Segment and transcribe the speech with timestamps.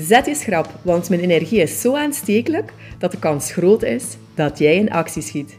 [0.00, 4.58] Zet je schrap, want mijn energie is zo aanstekelijk dat de kans groot is dat
[4.58, 5.58] jij in actie schiet.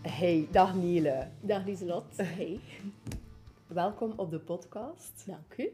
[0.00, 1.28] Hey, dag Niele.
[1.40, 2.04] Dag Lieselot.
[2.16, 2.60] Hey.
[3.66, 5.24] Welkom op de podcast.
[5.26, 5.68] Dank u.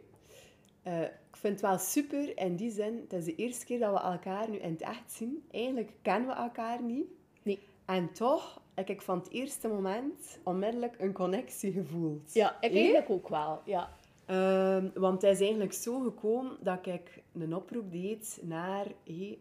[0.87, 3.93] Uh, ik vind het wel super in die zin, het is de eerste keer dat
[3.93, 5.45] we elkaar nu in het echt zien.
[5.51, 7.07] Eigenlijk kennen we elkaar niet.
[7.43, 7.59] Nee.
[7.85, 12.35] En toch heb ik van het eerste moment onmiddellijk een connectie gevoeld.
[12.35, 13.97] Ja, ik eigenlijk ook wel, ja.
[14.31, 18.87] Um, want het is eigenlijk zo gekomen dat ik een oproep deed naar...
[19.05, 19.39] Hey,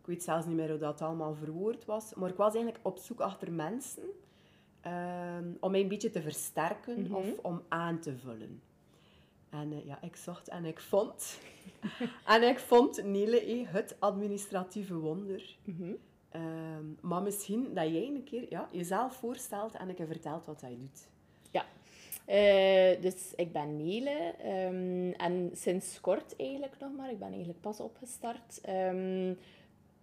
[0.00, 2.14] ik weet zelfs niet meer hoe dat allemaal verwoord was.
[2.14, 4.02] Maar ik was eigenlijk op zoek achter mensen
[4.86, 7.14] um, om mij een beetje te versterken Mhm.
[7.14, 8.62] of om aan te vullen.
[9.50, 11.38] En eh, ja, ik zocht en ik vond...
[12.26, 15.56] en ik vond Nele, het administratieve wonder.
[15.64, 15.92] Mhm.
[16.30, 20.60] Ehm, maar misschien dat jij een keer ja, jezelf voorstelt en ik je vertelt wat
[20.60, 21.08] hij doet.
[22.30, 27.60] Eh, dus ik ben Nele ehm, en sinds kort eigenlijk nog maar, ik ben eigenlijk
[27.60, 29.34] pas opgestart, ehm,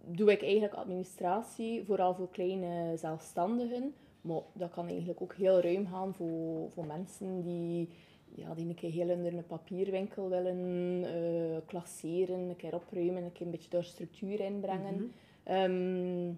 [0.04, 3.94] doe ik eigenlijk administratie, vooral voor kleine zelfstandigen.
[4.20, 7.88] Maar dat kan eigenlijk ook heel ruim gaan voor, voor mensen die,
[8.34, 13.32] ja, die een keer heel onder een papierwinkel willen eh, klasseren, een keer opruimen, een
[13.32, 15.12] keer een beetje door structuur inbrengen.
[15.42, 16.32] Ehm,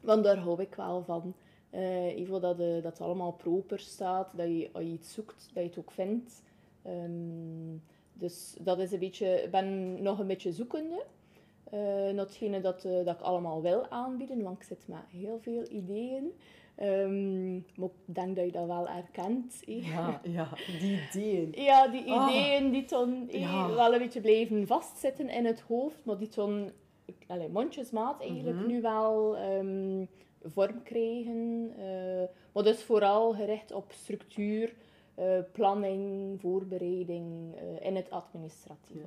[0.00, 1.34] want daar hou ik wel van.
[1.70, 5.50] Eh even dat, eh, dat het allemaal proper staat, dat je, als je iets zoekt,
[5.54, 6.42] dat je het ook vindt.
[6.82, 7.76] Ehm,
[8.12, 11.04] dus dat is een beetje, ik ben nog een beetje zoekende.
[11.70, 15.38] eh naar hetgene dat, eh, dat ik allemaal wil aanbieden, want ik zit met heel
[15.42, 16.32] veel ideeën.
[16.74, 19.62] Ehm, maar ik denk dat je dat wel herkent.
[19.66, 19.88] eh.
[19.92, 20.48] Ja, ja,
[20.80, 21.52] die ideeën.
[21.68, 22.28] Ja, die Ah.
[22.30, 23.74] ideeën die toen eh, Ja.
[23.74, 26.70] wel een beetje blijven vastzitten in het hoofd, maar die toen
[27.26, 28.66] allee, mondjesmaat eigenlijk Mhm.
[28.66, 30.04] nu wel ehm,
[30.44, 31.72] vorm krijgen.
[31.78, 34.74] eh, maar dus vooral gericht op structuur,
[35.14, 39.06] eh, planning, voorbereiding eh, in het administratieve.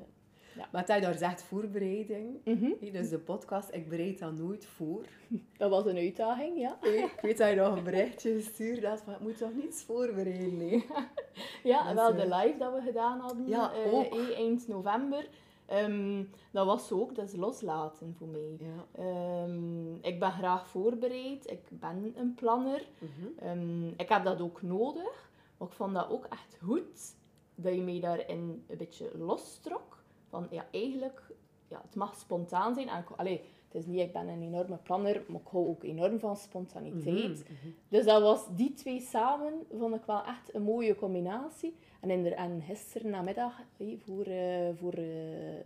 [0.72, 2.40] Maar hij daar zegt voorbereiding.
[2.46, 2.92] Mhm.
[2.92, 5.06] Dus de podcast, ik bereid dat nooit voor.
[5.58, 6.78] Dat was een uitdaging, ja.
[6.82, 10.58] Ik weet dat je nog een berichtje gestuurd had van, ik moet toch niets voorbereiden,
[10.58, 10.86] nee.
[11.64, 14.14] Ja, Dus, wel de eh, live dat we gedaan hadden Ja, eh, ook.
[14.14, 15.28] eh, eind november.
[15.72, 18.58] Ehm, dat was ook, dat is loslaten voor mij.
[18.60, 18.86] Ja.
[18.92, 22.88] Ehm, ik ben graag voorbereid, ik ben een planner.
[23.00, 23.48] Mhm.
[23.48, 27.16] Ehm, ik heb dat ook nodig, maar ik vond dat ook echt goed
[27.56, 30.00] dat je mij daarin een beetje lostrok.
[30.30, 31.22] Van ja, eigenlijk,
[31.68, 32.90] ja, het mag spontaan zijn.
[32.90, 36.20] En allee, het is niet, ik ben een enorme planner, maar ik hou ook enorm
[36.20, 37.44] van spontaniteit.
[37.44, 37.70] Mhm, mhm.
[37.88, 41.76] Dus dat was die twee samen, vond ik wel echt een mooie combinatie.
[42.02, 45.06] En, in de, en gisteren namiddag, hé, voor, eh, voor eh,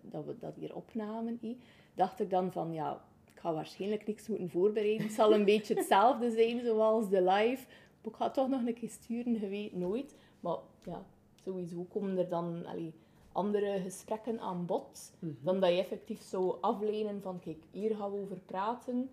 [0.01, 1.57] dat we dat hier opnamen, hé,
[1.93, 3.01] dacht ik dan van, ja,
[3.33, 5.05] ik ga waarschijnlijk niks moeten voorbereiden.
[5.05, 7.65] Het zal een beetje hetzelfde zijn zoals de live.
[8.01, 10.15] Maar ik ga het toch nog een keer sturen, je weet nooit.
[10.39, 11.05] Maar ja,
[11.43, 12.93] sowieso komen er dan allee,
[13.31, 15.13] andere gesprekken aan bod.
[15.19, 15.33] Mhm.
[15.41, 19.09] Dan dat je effectief zou afleiden van, kijk, hier gaan we over praten.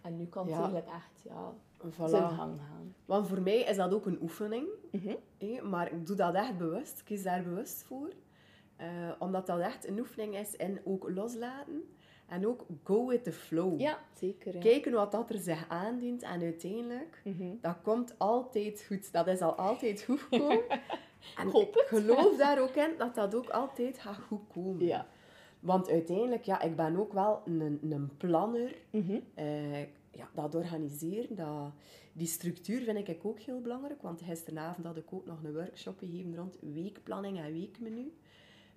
[0.00, 0.56] En nu kan het Ja.
[0.56, 1.54] eigenlijk echt, ja,
[1.92, 2.04] Voilà.
[2.10, 2.94] zijn gang gaan.
[3.04, 4.66] Want voor mij is dat ook een oefening.
[4.90, 5.68] Mhm.
[5.68, 6.98] maar ik doe dat echt bewust.
[6.98, 8.08] Ik kies daar bewust voor.
[8.76, 8.86] Eh,
[9.18, 11.82] omdat dat echt een oefening is in ook loslaten.
[12.28, 13.80] En ook go with the flow.
[13.80, 14.54] Ja, zeker.
[14.54, 14.60] Ja.
[14.60, 16.22] Kijken wat dat er zich aandient.
[16.22, 17.48] En uiteindelijk, Mhm.
[17.60, 19.12] dat komt altijd goed.
[19.12, 20.62] Dat is al altijd goed gekomen.
[21.38, 24.84] en Ik geloof daar ook in dat dat ook altijd gaat goed komen.
[24.86, 25.06] Ja.
[25.60, 28.74] Want uiteindelijk, ja, ik ben ook wel een, een planner.
[29.34, 29.80] Eh,
[30.16, 31.72] ja, dat organiseren, dat,
[32.12, 34.02] die structuur vind ik ook heel belangrijk.
[34.02, 38.12] Want gisteravond had ik ook nog een workshop gegeven rond weekplanning en weekmenu.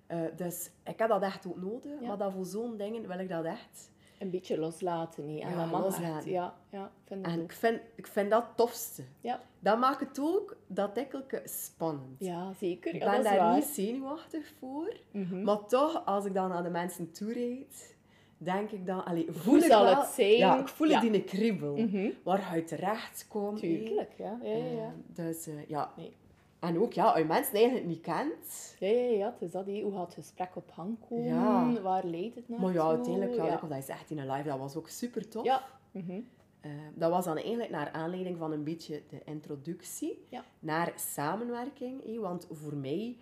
[0.06, 2.00] Eh, dus ik heb dat echt ook nodig.
[2.00, 2.06] Ja.
[2.06, 3.90] Maar dat voor zo'n dingen wil ik dat echt.
[4.18, 5.24] Een beetje loslaten.
[5.28, 5.38] hè.
[5.38, 6.16] En Ja, dat mag loslaten.
[6.16, 6.24] echt.
[6.24, 9.02] Ja, ja, vind ik En ik vind, ik vind dat het tofste.
[9.20, 9.40] Ja.
[9.60, 12.16] Dat maakt het ook dat dikkelke spannend.
[12.18, 12.94] Ja, zeker.
[12.94, 13.54] Ik ben daar waar.
[13.54, 14.96] niet zenuwachtig voor.
[15.10, 15.42] Mhm.
[15.42, 17.96] Maar toch, als ik dan naar de mensen toe rijd,
[18.38, 19.04] denk ik dan...
[19.04, 20.36] Allee, voel Hoe ik zal wel, het zijn?
[20.36, 21.00] Ja, ik voel Ja.
[21.00, 21.76] die kriebel.
[21.76, 22.10] Mhm.
[22.22, 23.60] Waar je terecht komt.
[23.60, 23.66] hé.
[23.84, 24.38] Tuurlijk, ja.
[24.42, 24.84] Ja, ja, ja.
[24.84, 25.92] Eh, dus eh, ja.
[25.96, 26.12] Nee.
[26.58, 28.76] En ook, ja, als je mensen eigenlijk niet kent...
[28.78, 29.66] Ja, ja, ja, het is dat.
[29.66, 29.80] hè.
[29.80, 31.82] Hoe gaat het gesprek op gang komen?
[31.82, 32.66] Waar leidt het naartoe?
[32.66, 33.60] Maar ja, uiteindelijk, ja, ja.
[33.68, 35.44] wat je zegt in een live, dat was ook super tof.
[35.44, 35.62] Ja.
[35.90, 36.20] Mhm.
[36.60, 40.26] Eh, dat was dan eigenlijk naar aanleiding van een beetje de introductie
[40.58, 42.04] naar samenwerking.
[42.04, 42.18] hé.
[42.18, 43.16] Want voor mij,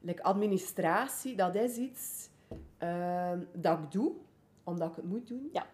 [0.00, 2.28] like administratie, dat is iets
[2.78, 4.12] ehm, dat ik doe,
[4.68, 5.48] omdat ik het moet doen.
[5.52, 5.66] Ja.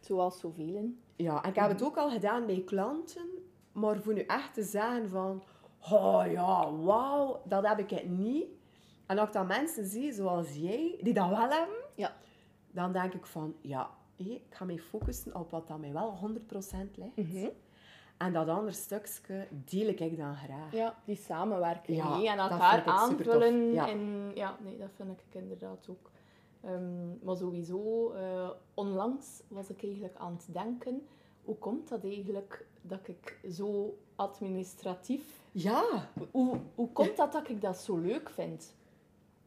[0.00, 0.92] Zoals zoveel.
[1.16, 3.26] Ja, en ik heb het ook al gedaan bij klanten,
[3.72, 5.42] maar voor nu echt te zeggen van,
[5.90, 8.46] oh ja, wauw, dat heb ik het niet.
[9.06, 12.12] En als ik dan mensen zie, zoals jij, die dat wel hebben, Ja.
[12.70, 16.96] dan denk ik van, ja, ik ga mij focussen op wat dat mij wel 100%
[16.96, 17.16] ligt.
[17.16, 17.48] Mhm.
[18.16, 20.72] En dat andere stukje deel ik dan graag.
[20.72, 23.72] Ja, die samenwerking Ja, en dat elkaar aanvullen.
[23.72, 23.88] Ja.
[23.88, 26.10] En, ja, nee, dat vind ik inderdaad ook.
[26.60, 31.06] Ehm, maar sowieso, eh, onlangs was ik eigenlijk aan het denken,
[31.44, 35.40] hoe komt dat eigenlijk dat ik zo administratief...
[35.52, 38.74] Ja, Hoe, hoe komt dat dat ik dat zo leuk vind?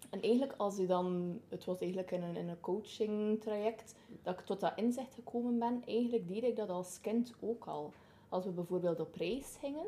[0.10, 1.40] En eigenlijk als je dan...
[1.50, 5.60] Het was eigenlijk in een, in een coaching traject dat ik tot dat inzicht gekomen
[5.60, 5.84] ben.
[5.86, 7.94] Eigenlijk deed ik dat als kind ook al.
[8.30, 9.88] Als we bijvoorbeeld op reis gingen,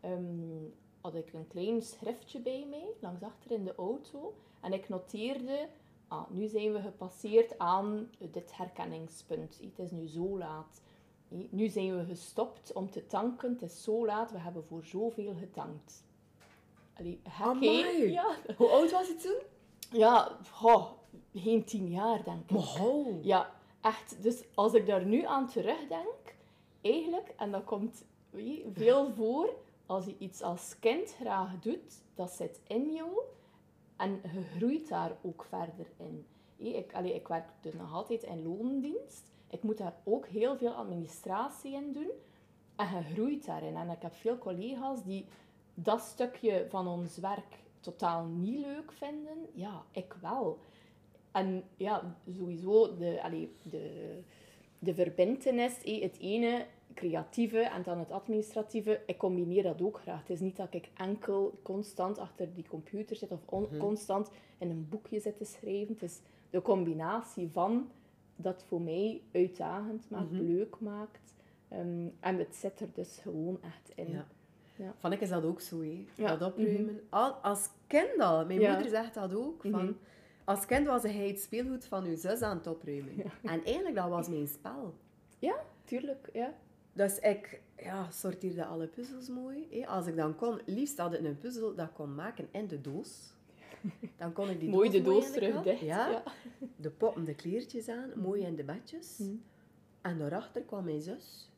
[0.00, 0.68] ehm,
[1.00, 4.34] had ik een klein schriftje bij mij, langs achter in de auto.
[4.60, 5.68] En ik noteerde,
[6.08, 9.58] ah, nu zijn we gepasseerd aan dit herkenningspunt.
[9.60, 10.80] Het is nu zo laat.
[11.28, 13.52] Nu zijn we gestopt om te tanken.
[13.52, 16.04] Het is zo laat, we hebben voor zoveel getankt.
[16.98, 17.20] Allee.
[18.10, 19.40] Ja, hoe oud was het toen?
[19.90, 20.90] ja goh,
[21.34, 22.56] geen tien jaar, denk ik.
[22.56, 23.18] Hou.
[23.22, 24.22] Ja, echt.
[24.22, 26.34] Dus als ik daar nu aan terugdenk,
[26.80, 29.54] eigenlijk, en dat komt je, veel voor,
[29.86, 33.10] als je iets als kind graag doet, dat zit in jou
[33.96, 36.26] en je groeit daar ook verder in.
[36.56, 39.30] Ik, allee, ik werk dus nog altijd in loondienst.
[39.50, 42.10] Ik moet daar ook heel veel administratie in doen.
[42.76, 43.76] En je groeit daarin.
[43.76, 45.26] En ik heb veel collega's die
[45.74, 49.46] dat stukje van ons werk totaal niet leuk vinden.
[49.54, 50.58] Ja, ik wel.
[51.32, 54.18] En ja, sowieso de, allee, de,
[54.78, 56.66] de verbintenis, hé, het ene
[56.96, 60.20] creatieve en dan het administratieve, ik combineer dat ook graag.
[60.20, 64.70] Het is niet dat ik enkel constant achter die computer zit of on- constant in
[64.70, 65.92] een boekje zit te schrijven.
[65.94, 66.20] Het is
[66.50, 67.90] de combinatie van
[68.36, 71.34] dat voor mij uitdagend maakt, leuk maakt.
[71.68, 74.10] Ehm, en het zit er dus gewoon echt in.
[74.10, 74.26] Ja.
[74.76, 74.94] Ja.
[74.98, 76.06] Van ik is dat ook zo, hè.
[76.14, 76.36] Ja.
[76.36, 77.00] Dat opruimen.
[77.08, 78.46] Al, als kind al.
[78.46, 78.72] Mijn Ja.
[78.72, 79.62] moeder zegt dat ook.
[79.70, 79.96] Van,
[80.44, 83.12] Als kind was hij het speelgoed van uw zus aan het opruimen.
[83.42, 84.94] En eigenlijk, dat was mijn spel.
[85.38, 85.54] Ja,
[85.84, 86.28] tuurlijk.
[86.32, 86.54] Ja.
[86.96, 89.66] Dus ik ja, sorteerde alle puzzels mooi.
[89.70, 89.86] Hè.
[89.86, 93.34] Als ik dan kon, liefst had ik een puzzel dat kon maken in de doos.
[94.18, 95.64] Dan kon ik die Mooi de doos doos de terug kant.
[95.64, 95.80] dicht.
[95.80, 96.10] Ja.
[96.10, 96.22] Ja.
[96.76, 99.18] De poppen, de kleertjes aan, mooi in de bedjes.
[99.18, 99.42] Mm.
[100.00, 101.50] En daarachter kwam mijn zus.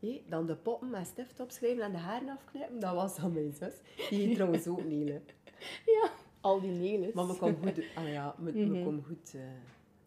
[0.00, 2.80] Hé, dan de poppen met stift opschrijven en de haren afknippen.
[2.80, 3.74] Dat was dan mijn zus.
[4.10, 5.20] Die trouwens ook Nele.
[5.96, 6.10] ja.
[6.40, 7.14] Al die nelis.
[7.14, 9.40] Maar we komen goed, ah ja, we, we komen goed eh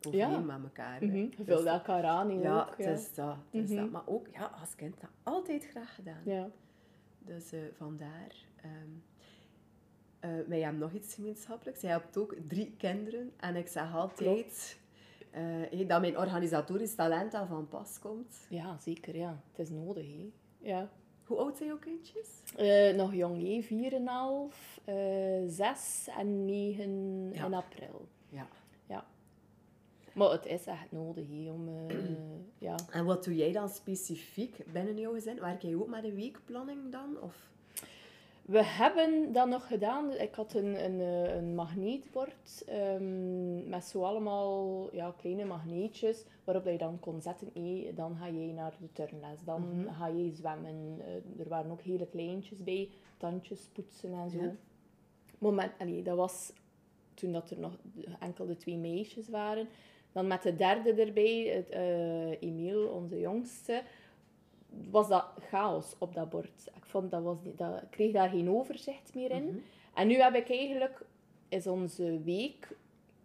[0.07, 0.39] overeen Ja.
[0.39, 0.99] met elkaar.
[0.99, 1.05] hè.
[1.05, 1.15] Mhm.
[1.17, 2.69] Je Dus vult elkaar aan in Ja, ook.
[2.77, 2.91] het Ja.
[2.91, 3.35] is dat.
[3.49, 3.89] Het is dat.
[3.91, 6.21] Maar ook ja, als kind dat altijd graag gedaan.
[6.25, 6.49] ja.
[7.19, 8.35] Dus eh, vandaar.
[8.61, 8.71] ehm
[10.19, 11.81] eh, wij hebben nog iets gemeenschappelijks.
[11.81, 13.31] Jij hebt ook drie kinderen.
[13.39, 14.79] En ik zeg altijd
[15.31, 18.45] hé, dat mijn organisatorisch talent al van pas komt.
[18.49, 19.15] Ja, zeker.
[19.15, 19.41] Ja.
[19.51, 20.05] Het is nodig.
[20.07, 20.31] Hè.
[20.69, 20.89] Ja.
[21.23, 22.27] Hoe oud zijn jouw kindjes?
[22.55, 23.61] Eh, nog jong, hè.
[23.61, 24.95] 4,5, eh
[25.47, 27.45] 6 en 9 Ja.
[27.45, 28.07] in april.
[28.29, 28.47] Ja.
[30.13, 31.67] Maar het is echt nodig om...
[31.67, 31.95] eh,
[32.67, 32.75] ja.
[32.91, 35.39] En wat doe jij dan specifiek binnen jouw gezin?
[35.39, 37.21] Werk jij ook met een weekplanning dan?
[37.21, 37.49] Of?
[38.41, 40.11] We hebben dat nog gedaan.
[40.11, 46.65] Ik had een, een, eh, een magneetbord ehm, met zo allemaal ja, kleine magneetjes waarop
[46.65, 47.49] je dan kon zetten.
[47.53, 50.99] hé, dan ga je naar de turnles, dan ga je zwemmen.
[50.99, 54.41] Eh, er waren ook hele kleintjes bij, tandjes poetsen en zo.
[54.41, 54.55] Ja.
[55.37, 56.53] Moment, allee, dat was
[57.13, 57.77] toen dat er nog
[58.19, 59.67] enkel de twee meisjes waren.
[60.11, 63.83] Dan met de derde erbij, het, eh Emiel, onze jongste,
[64.89, 66.71] was dat chaos op dat bord.
[66.75, 69.63] Ik, vond dat was niet, dat, kreeg daar geen overzicht meer in.
[69.93, 71.05] En nu heb ik eigenlijk,
[71.49, 72.75] is onze week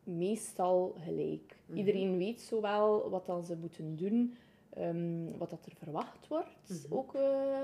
[0.04, 1.56] meestal gelijk.
[1.74, 4.36] Iedereen weet zo wel wat dan ze moeten doen,
[4.70, 6.86] ehm, wat dat er verwacht wordt.
[6.90, 7.62] Ook eh,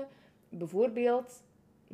[0.49, 1.43] bijvoorbeeld,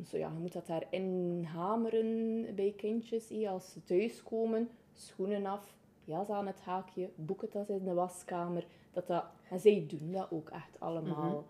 [0.06, 3.46] zo ja, je moet dat daarin hameren bij kindjes.
[3.46, 5.74] als ze thuiskomen, schoenen af,
[6.10, 8.64] jas aan het haakje, boekentas in de waskamer.
[8.92, 11.44] Dat dat, en zij doen dat ook echt allemaal.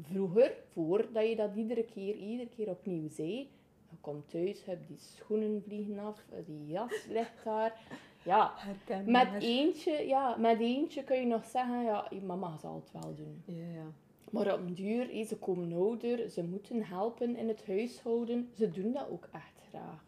[0.00, 3.50] Vroeger, voordat je dat iedere keer, iedere keer opnieuw zei,
[3.90, 7.80] je komt thuis, je hebt die schoenen vliegen af, die jas ligt daar.
[8.24, 8.52] Ja,
[9.06, 13.14] met eentje, ja, met eentje kun je nog zeggen, ja, je mama zal het wel
[13.14, 13.42] doen.
[13.44, 13.92] Ja, ja.
[14.30, 18.50] Maar op een duur, ze komen ouder, ze moeten helpen in het huishouden.
[18.54, 20.04] Ze doen dat ook echt graag.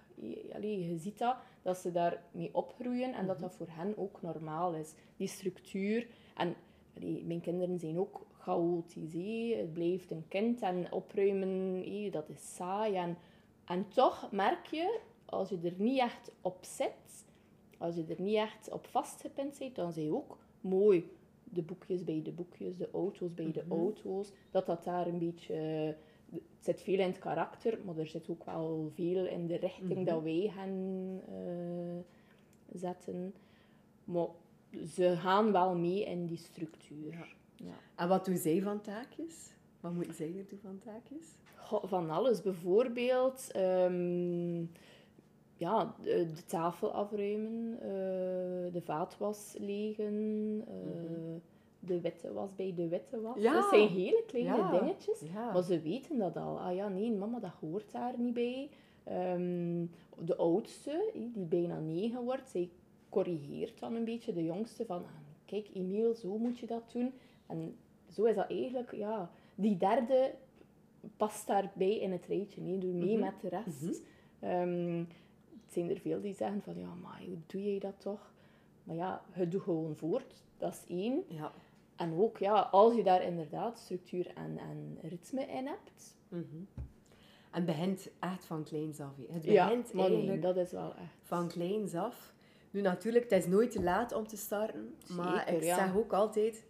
[0.61, 4.95] Je, ziet dat, dat ze daarmee opgroeien en dat dat voor hen ook normaal is.
[5.17, 6.07] Die structuur.
[6.37, 6.55] En
[6.97, 9.13] allee, mijn kinderen zijn ook chaotisch.
[9.13, 9.57] hé.
[9.57, 12.95] Het blijft een kind en opruimen, hé, dat is saai.
[12.95, 13.17] En,
[13.65, 17.27] en toch merk je, als je er niet echt op zit,
[17.79, 21.11] als je er niet echt op vastgepind bent, dan zijn je ook mooi
[21.45, 23.73] de boekjes bij de boekjes, de auto's bij de Mhm.
[23.73, 25.97] auto's, dat dat daar een beetje...
[26.33, 29.95] Het zit veel in het karakter, maar er zit ook wel veel in de richting
[29.95, 30.05] Mhm.
[30.05, 33.35] dat wij gaan eh, zetten.
[34.05, 34.27] Maar
[34.95, 37.11] ze gaan wel mee in die structuur.
[37.13, 37.27] Ja.
[37.57, 37.75] Ja.
[37.97, 39.53] En wat doen zij van taakjes?
[39.81, 41.27] Wat moeten zij er doen van taakjes?
[41.57, 42.43] Goh, Van alles.
[42.43, 44.59] Bijvoorbeeld ehm,
[45.57, 50.15] ja, de, de tafel afruimen, eh, de vaatwas legen,
[50.69, 51.41] eh,
[51.81, 53.37] de witte was bij de witte was.
[53.39, 53.53] Ja.
[53.53, 54.79] Dat zijn hele kleine Ja.
[54.81, 55.21] dingetjes.
[55.21, 55.53] Ja.
[55.53, 56.59] Maar ze weten dat al.
[56.61, 58.69] Ah ja, nee, mama, dat hoort daar niet bij.
[59.05, 59.85] Ehm,
[60.25, 62.71] de oudste, die bijna negen wordt, zij
[63.09, 64.97] corrigeert dan een beetje de jongste van...
[65.03, 65.11] ah,
[65.45, 67.13] Kijk, Emiel, zo moet je dat doen.
[67.47, 67.77] En
[68.13, 68.95] zo is dat eigenlijk...
[68.95, 70.35] Ja, die derde
[71.17, 72.61] past daarbij in het rijtje.
[72.61, 73.25] Nee, doe mee Mhm.
[73.25, 74.03] met de rest.
[74.41, 74.99] Ehm,
[75.65, 76.79] het zijn er veel die zeggen van...
[76.79, 78.33] Ja, maar hoe doe jij dat toch?
[78.85, 80.43] Maar ja, het doet gewoon voort.
[80.59, 81.23] Dat is één.
[81.29, 81.53] Ja.
[81.99, 86.17] En ook, ja, als je daar inderdaad structuur en, en ritme in hebt...
[86.29, 86.45] Mhm.
[87.51, 89.13] En begint echt van kleins af.
[89.33, 91.13] Het Ja, begint nee, eigenlijk dat is wel echt...
[91.23, 92.35] van kleins af.
[92.71, 94.95] Nu natuurlijk, het is nooit te laat om te starten.
[95.09, 95.77] maar ik ja.
[95.77, 96.67] zeg ook altijd,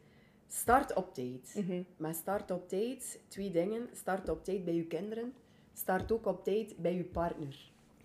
[0.47, 1.55] start op tijd.
[1.57, 1.83] Mhm.
[1.97, 3.89] Maar start op tijd, twee dingen.
[3.93, 5.35] Start op tijd bij je kinderen.
[5.73, 7.57] Start ook op tijd bij je partner.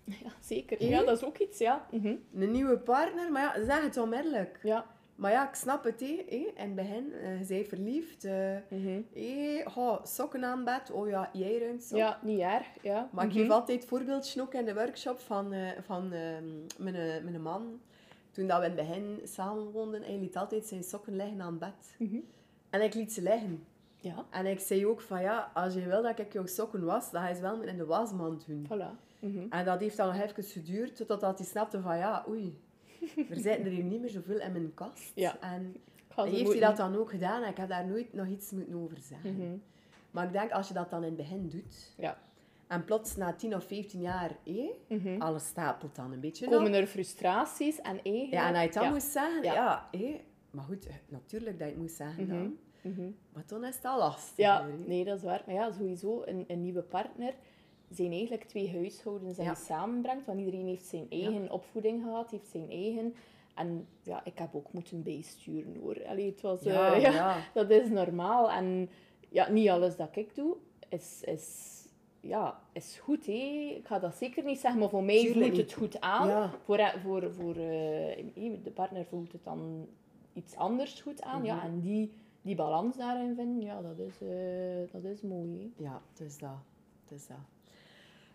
[0.24, 0.84] Ja, zeker.
[0.84, 1.86] Ja, dat is ook iets, ja.
[1.90, 2.14] Mhm.
[2.34, 4.60] Een nieuwe partner, maar ja, zeg het onmiddellijk.
[4.62, 4.86] Ja.
[5.14, 6.00] Maar ja, ik snap het.
[6.00, 8.24] In het begin, eh, je bent verliefd.
[8.24, 9.00] eh Mhm.
[9.14, 10.90] hé, oh, sokken aan bed.
[10.90, 11.98] Oh ja, jij ruimt sok.
[11.98, 13.08] Ja, niet erg, ja.
[13.12, 13.40] Maar ik Mhm.
[13.40, 16.44] geef altijd voorbeeldjes ook in de workshop van, eh, van ehm,
[16.78, 17.80] mijn, mijn man.
[18.30, 21.58] Toen dat we in het begin samen woonden, hij liet altijd zijn sokken liggen aan
[21.58, 21.94] bed.
[21.98, 22.16] Mhm.
[22.70, 23.64] En ik liet ze liggen.
[23.96, 27.10] Ja, En ik zei ook van ja, als je wil dat ik jouw sokken was,
[27.10, 28.66] dan ga je ze wel in de wasmand doen.
[28.66, 29.18] voilà.
[29.20, 29.46] Mhm.
[29.50, 32.58] En dat heeft dan nog even geduurd, totdat hij snapte van ja, oei,
[33.30, 35.12] er zitten er hier niet meer zoveel in mijn kast.
[35.14, 35.40] Ja.
[35.40, 35.76] En
[36.16, 38.98] heeft hij dat dan ook gedaan en ik heb daar nooit nog iets moeten over
[39.00, 39.36] zeggen.
[39.36, 39.56] Mhm.
[40.10, 42.18] Maar ik denk, als je dat dan in het begin doet, Ja.
[42.66, 44.36] en plots na 10 of 15 jaar,
[44.88, 48.32] eh, alles stapelt dan een beetje Komen er frustraties en eigenlijk...
[48.32, 48.90] Ja, en als je dan ja.
[48.90, 49.54] moest zeggen, Ja.
[49.54, 50.14] ja, eh,
[50.50, 52.56] maar goed, natuurlijk dat je het moest zeggen dan.
[52.82, 53.10] Mhm.
[53.32, 54.36] Maar toen is het al lastig.
[54.36, 55.42] Ja, nee, dat is waar.
[55.46, 57.34] Maar ja, sowieso, een, een nieuwe partner
[57.90, 59.50] zijn eigenlijk twee huishoudens die Ja.
[59.50, 60.26] je samenbrengt.
[60.26, 63.14] Want iedereen heeft zijn eigen opvoeding gehad, heeft zijn eigen...
[63.54, 66.06] En ja, ik heb ook moeten bijsturen, hoor.
[66.06, 66.62] Allee, het was...
[66.62, 67.36] Ja, eh, ja.
[67.54, 68.50] Dat is normaal.
[68.50, 68.88] En
[69.28, 70.56] ja, niet alles dat ik doe,
[70.88, 71.22] is...
[71.24, 71.72] is
[72.20, 73.72] ja, is goed, hè.
[73.76, 76.28] Ik ga dat zeker niet zeggen, maar voor mij Tuurlijk voelt het goed aan.
[76.28, 76.50] Ja.
[76.64, 79.86] Voor, voor, voor eh, de partner voelt het dan
[80.32, 81.44] iets anders goed aan.
[81.44, 81.64] Ja, Mhm.
[81.66, 82.12] en die,
[82.42, 85.72] die balans daarin vinden, ja, dat is, eh, dat is mooi.
[85.76, 86.58] Ja, het is dat.
[87.04, 87.36] Het is dat.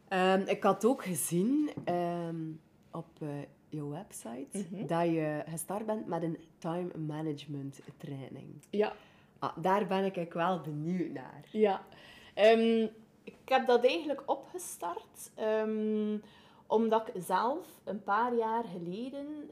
[0.10, 2.52] Ehm, ik had ook gezien ehm,
[2.92, 3.28] op eh,
[3.70, 4.86] jouw website Mhm.
[4.88, 8.64] dat je gestart bent met een time management training.
[8.70, 8.94] Ja,
[9.40, 11.46] Ah, daar ben ik wel benieuwd naar.
[11.52, 11.82] ja.
[12.34, 12.88] Ehm,
[13.24, 15.32] ik heb dat eigenlijk opgestart
[16.68, 19.50] omdat ik zelf een paar jaar geleden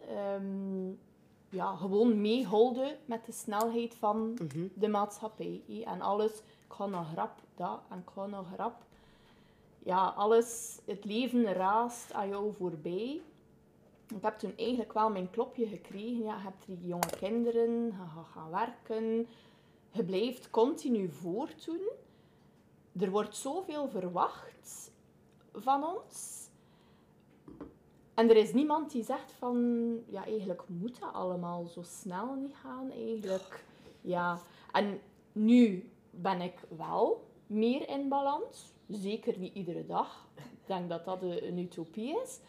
[1.50, 4.68] ja, gewoon meeholde met de snelheid van Mhm.
[4.74, 5.62] de maatschappij.
[5.86, 8.86] En alles, ik ga nog rap, dat en ik ga nog rap.
[9.84, 13.22] Ja, alles, het leven raast aan jou voorbij.
[14.16, 16.24] Ik heb toen eigenlijk wel mijn klopje gekregen.
[16.24, 19.28] Ja, je hebt drie jonge kinderen, je gaat gaan werken.
[19.92, 21.90] Je blijft continu voortdoen.
[23.00, 24.92] Er wordt zoveel verwacht
[25.54, 26.46] van ons.
[28.14, 29.58] En er is niemand die zegt van,
[30.10, 32.92] ja, eigenlijk moet dat allemaal zo snel niet gaan.
[32.92, 33.66] Eigenlijk,
[34.02, 34.40] ja.
[34.72, 38.74] En nu ben ik wel meer in balans.
[38.88, 40.28] Zeker niet iedere dag.
[40.36, 42.40] Ik denk dat dat een utopie is.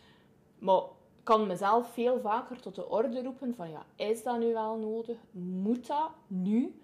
[0.58, 4.52] Maar ik kan mezelf veel vaker tot de orde roepen van, ja, is dat nu
[4.52, 5.18] wel nodig?
[5.30, 6.80] Moet dat nu?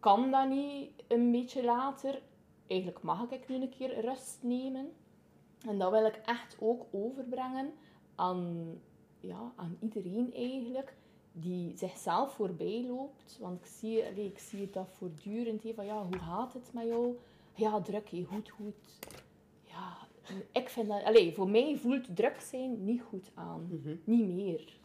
[0.00, 2.22] Kan dat niet een beetje later?
[2.66, 4.92] Eigenlijk mag ik nu een keer rust nemen.
[5.66, 7.72] En dat wil ik echt ook overbrengen
[8.14, 8.66] aan,
[9.20, 10.96] ja, aan iedereen eigenlijk
[11.32, 13.38] die zichzelf voorbij loopt.
[13.40, 15.62] Want ik zie, ik zie dat voortdurend.
[15.74, 17.18] Van, ja, hoe gaat het met jou?
[17.60, 18.74] Ja, druk, hè, goed, goed.
[19.62, 19.96] Ja,
[20.52, 21.34] ik vind dat...
[21.34, 23.82] Voor mij voelt druk zijn niet goed aan.
[24.04, 24.78] Niet meer.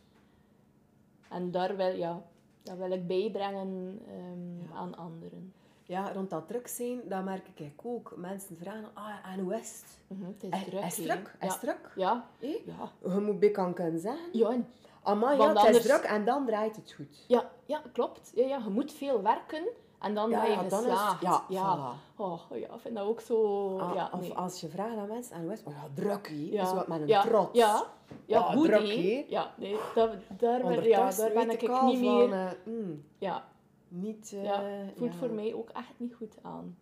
[1.29, 2.23] En daar wil, ja,
[2.63, 5.53] dat wil ik bijbrengen ehm, aan anderen.
[5.83, 8.13] Ja, rond dat druk zijn, dat merk ik ook.
[8.17, 10.17] Mensen vragen, ah, en hoe is het?
[10.17, 10.83] Mhm, het is druk.
[10.83, 11.35] is druk?
[11.41, 11.57] Is Ja.
[11.59, 11.91] druk?
[11.95, 12.29] Ja.
[12.39, 12.91] Ja.
[13.13, 14.67] Je moet bij kan kunnen zeggen, Ja, en-
[15.03, 17.25] amai, ja, het is druk en dan draait het goed.
[17.27, 18.31] ja, ja, klopt.
[18.35, 19.63] Ja, ja, je moet veel werken
[19.99, 21.77] en dan Ja, ben je ja, is- ja, ja.
[21.77, 22.15] voilà.
[22.17, 23.77] Oh, ja, ik vind dat ook zo...
[23.79, 25.63] Ah, ja, of als je vraagt aan mensen, en hoe is?
[25.63, 26.47] Oh ja, druk, hè.
[26.51, 26.65] ja.
[26.65, 27.57] Zo met een ja, trots.
[27.57, 27.85] Ja,
[28.25, 29.25] ja Ah, goed, druk.
[29.29, 32.33] Ja, nee, dat, daar, ben, ja, daar ben ik niet van, meer...
[32.33, 33.45] eh, mm, Ja,
[33.87, 34.29] niet...
[34.29, 34.63] ja,
[34.95, 36.77] voelt voor mij ook echt niet goed aan.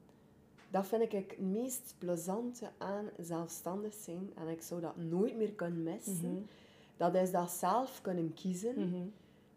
[0.70, 4.32] Dat vind ik het meest plezante aan zelfstandig zijn.
[4.36, 6.32] En ik zou dat nooit meer kunnen missen.
[6.32, 6.42] Mhm.
[6.98, 8.74] Dat is dat zelf kunnen kiezen.
[8.90, 9.02] Mhm.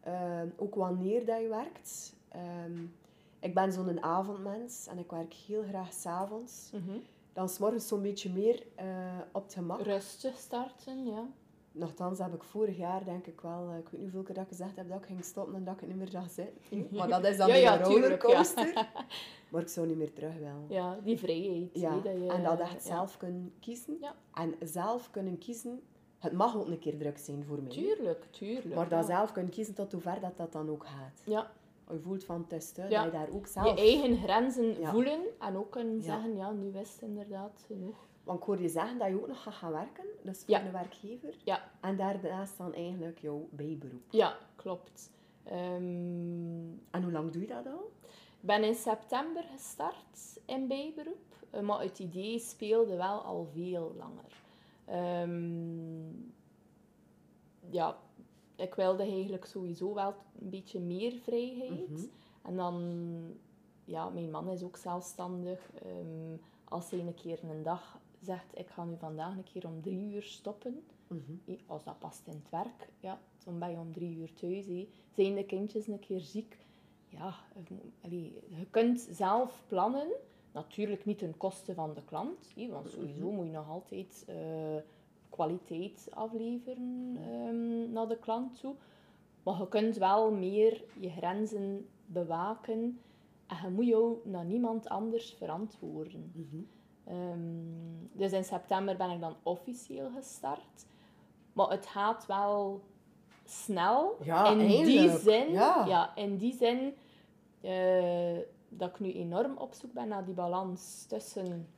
[0.00, 2.14] Ehm, ook wanneer dat je werkt.
[2.28, 2.72] Ehm,
[3.40, 6.70] ik ben zo'n avondmens en ik werk heel graag s'avonds.
[6.72, 6.98] Mhm.
[7.32, 8.86] Dan is morgens zo'n beetje meer eh,
[9.32, 9.80] op het gemak.
[9.80, 11.28] Rustig starten, ja.
[11.72, 14.44] Nochtans heb ik vorig jaar denk ik wel, eh, ik weet niet hoeveel keer dat
[14.44, 16.88] ik gezegd heb dat ik ging stoppen en dat ik het niet meer zag zitten.
[16.98, 18.28] Maar dat is dan Ja, weer ja, een tuurlijk, ja.
[18.28, 18.72] rollercoaster.
[19.50, 20.64] Maar ik zou niet meer terug willen.
[20.68, 21.70] Ja, die vrijheid.
[21.72, 23.96] Ja, dat je, en dat echt zelf kunnen kiezen.
[24.00, 24.14] Ja.
[24.34, 25.82] En zelf kunnen kiezen,
[26.18, 27.70] het mag ook een keer druk zijn voor mij.
[27.70, 28.74] Tuurlijk, tuurlijk.
[28.74, 31.22] Maar dat zelf kunnen kiezen tot hoe ver dat, dat dan ook gaat.
[31.24, 31.50] Ja,
[31.90, 33.02] Je voelt van het is te, Ja.
[33.02, 33.78] dat je daar ook je zelf...
[33.78, 34.90] eigen grenzen Ja.
[34.90, 37.96] voelen en ook kunnen zeggen, ja, nu is het inderdaad genoeg.
[38.24, 40.72] Want ik hoor je zeggen dat je ook nog gaat gaan werken, dus voor een
[40.72, 41.34] werkgever.
[41.44, 44.02] Ja, En daarnaast dan eigenlijk jouw bijberoep.
[44.10, 45.10] ja klopt.
[45.44, 45.54] Ehm,
[46.90, 47.90] En hoe lang doe je dat al?
[48.40, 53.94] Ik ben in september gestart in bijberoep, eh, maar het idee speelde wel al veel
[53.98, 54.42] langer.
[54.84, 56.10] Ehm,
[57.70, 57.96] ja,
[58.56, 61.90] ik wilde eigenlijk sowieso wel een beetje meer vrijheid.
[61.90, 62.04] Mhm.
[62.42, 62.82] En dan,
[63.84, 65.70] ja, mijn man is ook zelfstandig.
[65.82, 69.82] Ehm, als hij een keer een dag zegt, ik ga nu vandaag een keer om
[69.82, 71.32] drie uur stoppen, Mhm.
[71.66, 74.66] als dat past in het werk, ja, dan ben je om drie uur thuis.
[74.66, 74.88] hè.
[75.14, 76.58] Zijn de kindjes een keer ziek?
[77.08, 80.08] Ja, je moet- allee, je kunt zelf plannen.
[80.52, 84.36] Natuurlijk niet ten koste van de klant, want sowieso moet je nog altijd eh,
[85.36, 88.74] kwaliteit afleveren ehm, naar de klant toe.
[89.42, 93.00] Maar je kunt wel meer je grenzen bewaken
[93.46, 96.32] en je moet jou naar niemand anders verantwoorden.
[96.34, 96.62] Mhm.
[97.04, 100.86] Ehm, dus in september ben ik dan officieel gestart.
[101.52, 102.82] Maar het gaat wel
[103.44, 104.16] snel.
[104.22, 106.16] Ja, in die zin, Ja.
[106.16, 106.94] in die zin
[107.60, 108.38] eh,
[108.68, 111.68] dat ik nu enorm op zoek ben naar die balans tussen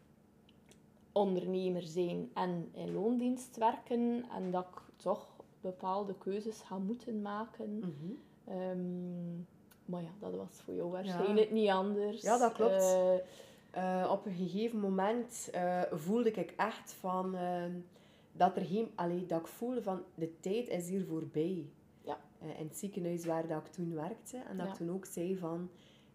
[1.19, 4.25] ondernemer zijn en in loondienst werken.
[4.37, 5.27] En dat ik toch
[5.61, 7.79] bepaalde keuzes ga moeten maken.
[7.79, 8.13] Mhm.
[8.45, 9.37] Ehm,
[9.85, 12.23] maar ja, dat was voor jou waarschijnlijk niet anders.
[12.23, 12.73] Ja, dat klopt.
[12.83, 13.15] Eh,
[13.71, 17.35] Eh, op een gegeven moment eh, voelde ik echt van...
[17.35, 17.65] eh,
[18.33, 18.91] dat er geen...
[18.95, 21.67] Allee, dat ik voelde van, de tijd is hier voorbij.
[22.05, 22.19] ja.
[22.41, 24.37] In het ziekenhuis waar dat ik toen werkte.
[24.37, 24.73] En dat Ja.
[24.73, 25.71] ik toen ook zei van...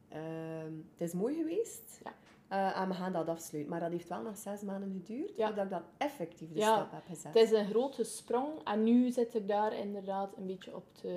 [0.09, 1.99] ehm, het is mooi geweest.
[2.03, 2.13] Ja.
[2.53, 3.71] Eh, en we gaan dat afsluiten.
[3.71, 5.35] Maar dat heeft wel nog zes maanden geduurd.
[5.35, 5.45] Ja.
[5.47, 7.33] Voordat ik dan effectief de Ja, stap heb gezet.
[7.33, 11.07] Het is een grote sprong en nu zit ik daar inderdaad een beetje op te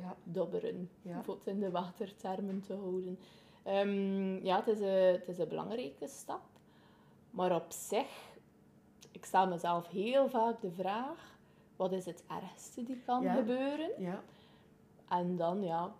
[0.00, 0.16] Ja.
[0.24, 0.90] dobberen.
[1.02, 1.22] Ja.
[1.26, 3.18] Om het in de watertermen te houden.
[3.62, 6.42] Ehm, ja, het is, een, het is een belangrijke stap.
[7.30, 8.34] Maar op zich,
[9.12, 11.34] ik stel mezelf heel vaak de vraag...
[11.76, 13.34] Wat is het ergste die kan Ja.
[13.34, 13.90] gebeuren?
[13.98, 14.22] Ja.
[15.08, 15.94] En dan, ja,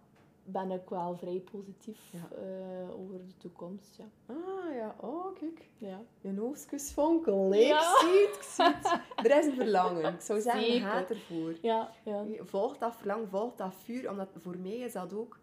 [0.46, 2.36] ben ik wel vrij positief Ja.
[2.36, 3.96] eh, over de toekomst.
[3.96, 4.04] Ja.
[4.34, 4.94] Ah, ja.
[5.00, 5.68] Oh, kijk.
[5.78, 6.00] Ja.
[6.20, 6.28] Je.
[7.48, 7.80] Nee, Ja.
[7.80, 9.26] Ik zie het, ik zie het.
[9.32, 10.14] Er is een verlangen.
[10.14, 10.86] Ik zou zeggen, Zeker.
[10.88, 11.54] ga ervoor.
[11.62, 12.24] Ja, ja.
[12.40, 14.10] Volg dat verlangen, volg dat vuur.
[14.10, 15.38] Omdat voor mij is dat ook...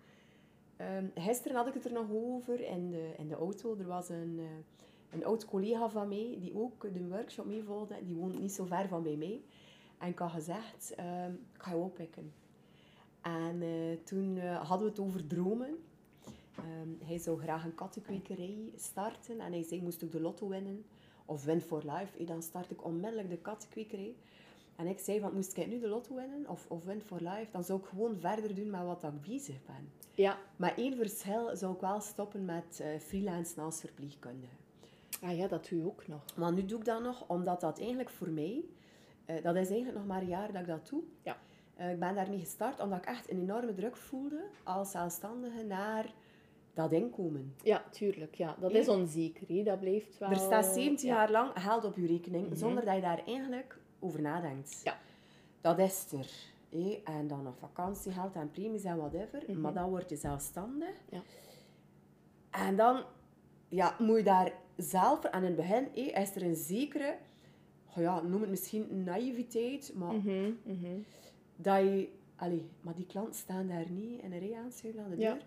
[0.77, 3.75] Ehm, gisteren had ik het er nog over in de, in de auto.
[3.79, 7.95] Er was een, eh, een oud collega van mij die ook de workshop meevolgde.
[8.05, 9.41] Die woont niet zo ver van bij mij.
[9.97, 12.33] En ik had gezegd, ehm, ik ga je oppikken.
[13.23, 15.77] En eh, toen eh, hadden we het over dromen.
[16.55, 19.39] Ehm, hij zou graag een kattenkwekerij starten.
[19.39, 20.85] En hij zei, moest ik de lotto winnen
[21.25, 24.15] of win for life, eh, dan start ik onmiddellijk de kattenkwekerij.
[24.75, 27.47] En ik zei, van, moest ik nu de lotto winnen of, of win for life,
[27.51, 29.91] dan zou ik gewoon verder doen met wat ik bezig ben.
[30.15, 30.37] Ja.
[30.55, 34.53] Maar één verschil zou ik wel stoppen met freelance als verpleegkundige.
[35.21, 36.25] Ah ja, dat doe je ook nog.
[36.35, 38.63] Maar nu doe ik dat nog, omdat dat eigenlijk voor mij...
[39.25, 41.03] dat is eigenlijk nog maar een jaar dat ik dat doe.
[41.21, 41.37] Ja.
[41.75, 46.13] Eh, ik ben daarmee gestart omdat ik echt een enorme druk voelde als zelfstandige naar
[46.73, 47.55] dat inkomen.
[47.63, 48.35] Ja, tuurlijk.
[48.35, 48.55] Ja.
[48.59, 49.63] Dat is onzeker.
[49.63, 50.29] Dat blijft wel...
[50.29, 51.15] Er staat 17 ja.
[51.15, 54.81] jaar lang geld op je rekening, zonder dat je daar eigenlijk over nadenkt.
[54.83, 54.97] Ja.
[55.61, 56.31] Dat is er.
[56.69, 57.01] hé.
[57.03, 59.59] En dan nog vakantiegeld en premies en whatever.
[59.59, 60.95] Maar dan word je zelfstandig.
[61.09, 61.21] Ja.
[62.49, 63.03] En dan
[63.67, 65.25] ja, moet je daar zelf...
[65.25, 67.17] In het begin hé, is er een zekere...
[67.89, 70.99] oh ja, noem het misschien naïviteit, maar Mhm, mhm.
[71.63, 72.09] Dat je...
[72.35, 75.33] Allee, maar die klanten staan daar niet in een rij aanschuiven aan de Ja.
[75.33, 75.41] deur.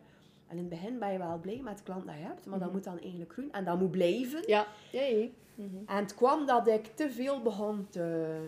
[0.46, 2.58] En in het begin ben je wel blij met de klant dat je hebt, maar
[2.58, 3.52] dat moet dan eigenlijk groeien.
[3.52, 4.42] En dat moet blijven.
[4.46, 5.28] Ja, ja, ja.
[5.86, 8.38] En het kwam dat ik te veel begon te,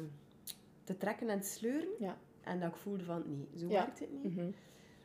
[0.85, 1.89] te trekken en te sleuren.
[1.99, 2.17] Ja.
[2.41, 3.73] En dat ik voelde van, nee, zo Ja.
[3.85, 4.35] werkt het niet.
[4.37, 4.51] Mhm.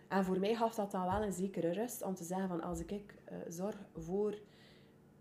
[0.08, 2.80] En voor mij gaf dat dan wel een zekere rust om te zeggen van, als
[2.86, 4.38] ik eh, zorg voor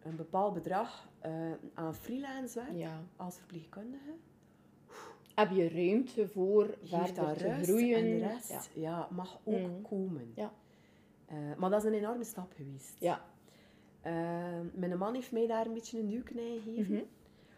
[0.03, 1.33] een bepaald bedrag eh,
[1.75, 3.01] aan freelance werk, Ja.
[3.17, 4.11] als verpleegkundige,
[5.35, 7.97] Heb je ruimte voor verder te groeien?
[7.97, 8.61] en de rest Ja.
[8.75, 9.09] ja.
[9.11, 9.83] mag ook Mhm.
[9.83, 10.33] komen.
[10.35, 10.53] Ja.
[11.27, 12.97] Eh, maar dat is een enorme stap geweest.
[12.99, 13.25] Ja.
[14.01, 14.13] Eh,
[14.75, 16.95] mijn man heeft mij daar een beetje een duwknij gegeven.
[16.95, 17.03] Mhm.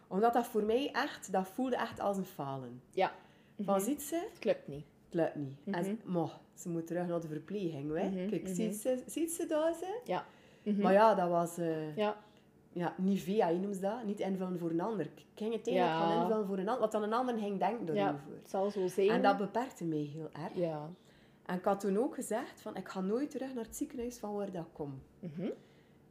[0.07, 2.81] Omdat dat voor mij echt, dat voelde echt als een falen.
[2.91, 3.11] Ja.
[3.59, 4.85] Van, ziet ze, Het lukt niet.
[5.05, 5.57] het lukt niet.
[5.75, 7.97] En ze, maar, ze moet terug naar de verpleging.
[7.97, 8.09] Hè.
[8.09, 9.75] Mhm, Kijk, ziet, ze, ziet ze dat?
[9.77, 9.99] Ze?
[10.03, 10.25] Ja.
[10.81, 11.57] Maar ja, dat was...
[11.57, 12.23] eh, Ja.
[12.75, 14.03] Ja, niet via, je noemt dat.
[14.05, 15.05] Niet invullen voor een ander.
[15.05, 15.99] Ik ging het eigenlijk Ja.
[16.09, 16.79] gaan invullen voor een ander.
[16.81, 17.93] Wat dan een ander ging denken ja.
[18.03, 18.33] daarover.
[18.41, 19.09] Het zal zo zijn.
[19.09, 20.53] En dat beperkte mij heel erg.
[20.55, 20.89] Ja.
[21.45, 24.33] En ik had toen ook gezegd van, ik ga nooit terug naar het ziekenhuis van
[24.33, 25.01] waar dat kom.
[25.19, 25.49] Mhm.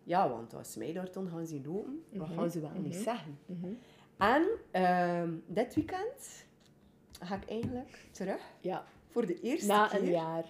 [0.02, 2.94] Ja, want als ze mij daar toen gaan zien lopen, dat gaan ze wel niet
[2.96, 3.38] zeggen.
[3.46, 3.72] Mhm.
[4.18, 6.46] En ehm, dit weekend
[7.20, 8.84] ga ik eigenlijk terug Ja.
[9.08, 9.98] voor de eerste Na keer.
[10.00, 10.44] een jaar.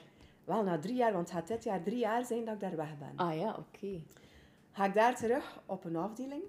[0.44, 2.76] Wel, na drie jaar, want het gaat dit jaar drie jaar zijn dat ik daar
[2.76, 3.12] weg ben.
[3.16, 4.00] Ah ja, oké.
[4.74, 6.42] Ga ik daar terug op een afdeling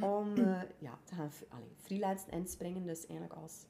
[0.00, 3.66] om eh, ja, te gaan allee, freelance inspringen, dus eigenlijk als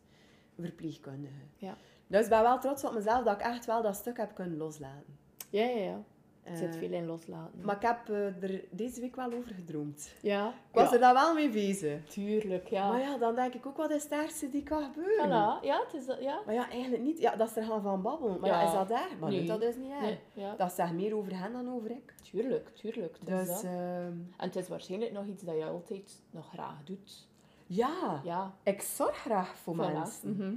[0.54, 1.42] verpleegkundige.
[1.56, 1.76] Ja.
[2.06, 4.56] Dus ik ben wel trots op mezelf dat ik echt wel dat stuk heb kunnen
[4.56, 5.18] loslaten.
[5.50, 6.04] Ja, ja, ja.
[6.44, 7.60] Er zit Eh, veel in loslaten.
[7.62, 10.14] Maar ik heb eh, er deze week wel over gedroomd.
[10.22, 10.48] ja.
[10.48, 10.94] Ik was ja.
[10.94, 12.04] er dan wel mee bezig.
[12.06, 12.88] Tuurlijk, ja.
[12.88, 15.26] Maar ja, dan denk ik ook, wat is het ergste die kan gebeuren?
[15.26, 15.64] Voilà.
[15.64, 16.40] Ja, het is dat, ja.
[16.46, 17.18] Maar ja, eigenlijk niet.
[17.18, 18.40] Ja, dat ze er gaan van babbelen.
[18.40, 18.66] Maar ja, Ja.
[18.66, 19.18] is dat erg?
[19.20, 19.38] Maar Nee.
[19.38, 20.18] nee, dat is niet erg.
[20.34, 20.56] Nee.
[20.56, 22.14] Dat zegt meer over hen dan over ik.
[22.22, 23.16] Tuurlijk, tuurlijk.
[23.26, 23.64] Dus dat.
[23.64, 23.72] ehm,
[24.36, 27.26] En het is waarschijnlijk nog iets dat je altijd nog graag doet.
[27.66, 28.54] ja, Ja.
[28.62, 29.92] ik zorg graag voor Voilà.
[29.92, 30.36] mensen.
[30.36, 30.54] Mhm.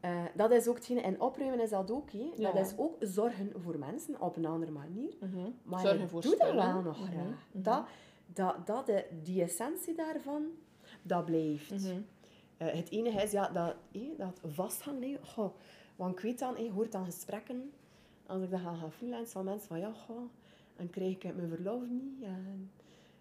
[0.00, 1.00] Eh, dat is ook hetgene.
[1.00, 2.10] En opruimen is dat ook.
[2.10, 2.52] Ja.
[2.52, 5.14] Dat is ook zorgen voor mensen op een andere manier.
[5.20, 5.50] Mhm.
[5.62, 7.12] Maar Zorgen voor doe dat wel nog graag.
[7.52, 7.62] mhm.
[7.62, 7.84] Dat,
[8.26, 10.42] dat, dat, de- die essentie daarvan,
[11.02, 11.70] dat blijft.
[11.70, 12.00] Mhm.
[12.56, 15.02] Eh, het enige is ja, dat, hé, dat vasthangen.
[15.02, 15.16] hé.
[15.22, 15.54] Goh,
[15.96, 17.70] want ik weet dan, hé, je hoort dan gesprekken,
[18.26, 20.30] als ik dan ga gaan freelance, van mensen van ja, goh,
[20.76, 22.22] en krijg ik mijn verlof niet.
[22.22, 22.70] En,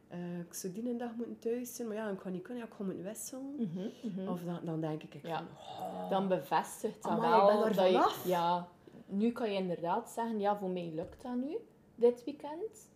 [0.09, 2.63] eh, ik zou die een dag moeten thuis zijn, maar ja, ik ga niet kunnen,
[2.63, 3.55] ja, ik ga moeten wisselen.
[3.57, 4.29] Mhm, mhm.
[4.29, 5.37] Of dan, dan denk ik, ik Ja.
[5.37, 5.47] van,
[5.85, 7.89] oh, Dan bevestigt dat Amai, wel ik dat
[8.23, 8.29] je...
[8.29, 8.67] Ja,
[9.05, 11.57] nu kan je inderdaad zeggen, ja, voor mij lukt dat nu,
[11.95, 12.89] dit weekend.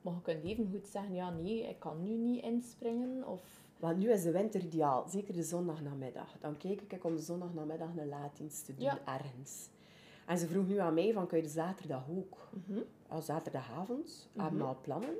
[0.00, 3.26] Maar je kunt even goed zeggen, ja, nee, ik kan nu niet inspringen.
[3.28, 3.64] Of...
[3.76, 6.36] Want nu is de winter ideaal, zeker de zondagnamiddag.
[6.40, 8.98] Dan kijk ik om de zondagnamiddag een laaddienst te doen, Ja.
[9.04, 9.68] ergens.
[10.26, 12.48] En ze vroeg nu aan mij, van, kun je de zaterdag ook?
[13.10, 15.14] Ja, zaterdagavond, hebben we al plannen.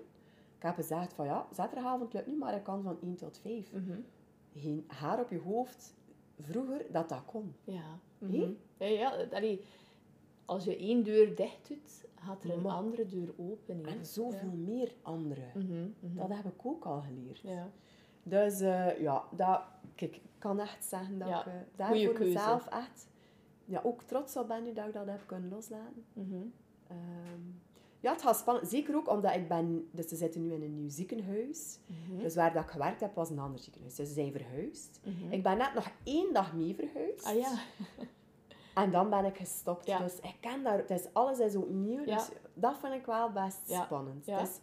[0.56, 3.72] Ik heb gezegd van, ja, zaterdagavond lukt niet, maar ik kan van 1 tot 5.
[3.72, 3.98] Mhm.
[4.54, 5.94] Geen haar op je hoofd,
[6.40, 7.54] vroeger, dat dat kon.
[7.64, 7.98] Ja.
[8.18, 8.50] Mhm.
[8.78, 9.60] ja, ja allee,
[10.44, 13.86] als je één deur dicht doet, gaat er een Maar- andere deur open.
[13.86, 15.46] En zoveel meer andere.
[15.54, 15.88] Mhm.
[16.00, 17.40] Dat heb ik ook al geleerd.
[17.40, 17.70] Ja.
[18.22, 19.60] Dus eh, ja, dat,
[19.94, 22.32] kijk, ik kan echt zeggen dat ik goeie daar voor keuze.
[22.32, 23.08] mezelf echt
[23.64, 26.04] ja, ook trots op ben nu dat ik dat heb kunnen loslaten.
[26.12, 26.36] Mhm.
[28.06, 28.68] Ja, het gaat spannend.
[28.68, 29.88] Zeker ook omdat ik ben...
[29.90, 31.78] Dus ze zitten nu in een nieuw ziekenhuis.
[31.86, 32.22] Mhm.
[32.22, 33.94] Dus waar dat ik gewerkt heb, was een ander ziekenhuis.
[33.94, 35.00] Dus ze zijn verhuisd.
[35.30, 37.24] Ik ben net nog één dag mee verhuisd.
[37.24, 37.28] Mhm.
[37.28, 37.52] Ah ja.
[38.82, 39.86] En dan ben ik gestopt.
[39.86, 39.98] Ja.
[39.98, 40.78] Dus ik ken daar...
[40.78, 42.04] Het is, alles is opnieuw.
[42.04, 42.16] Ja.
[42.16, 43.84] Dus dat vind ik wel best Ja.
[43.84, 44.26] spannend.
[44.26, 44.58] Het, is,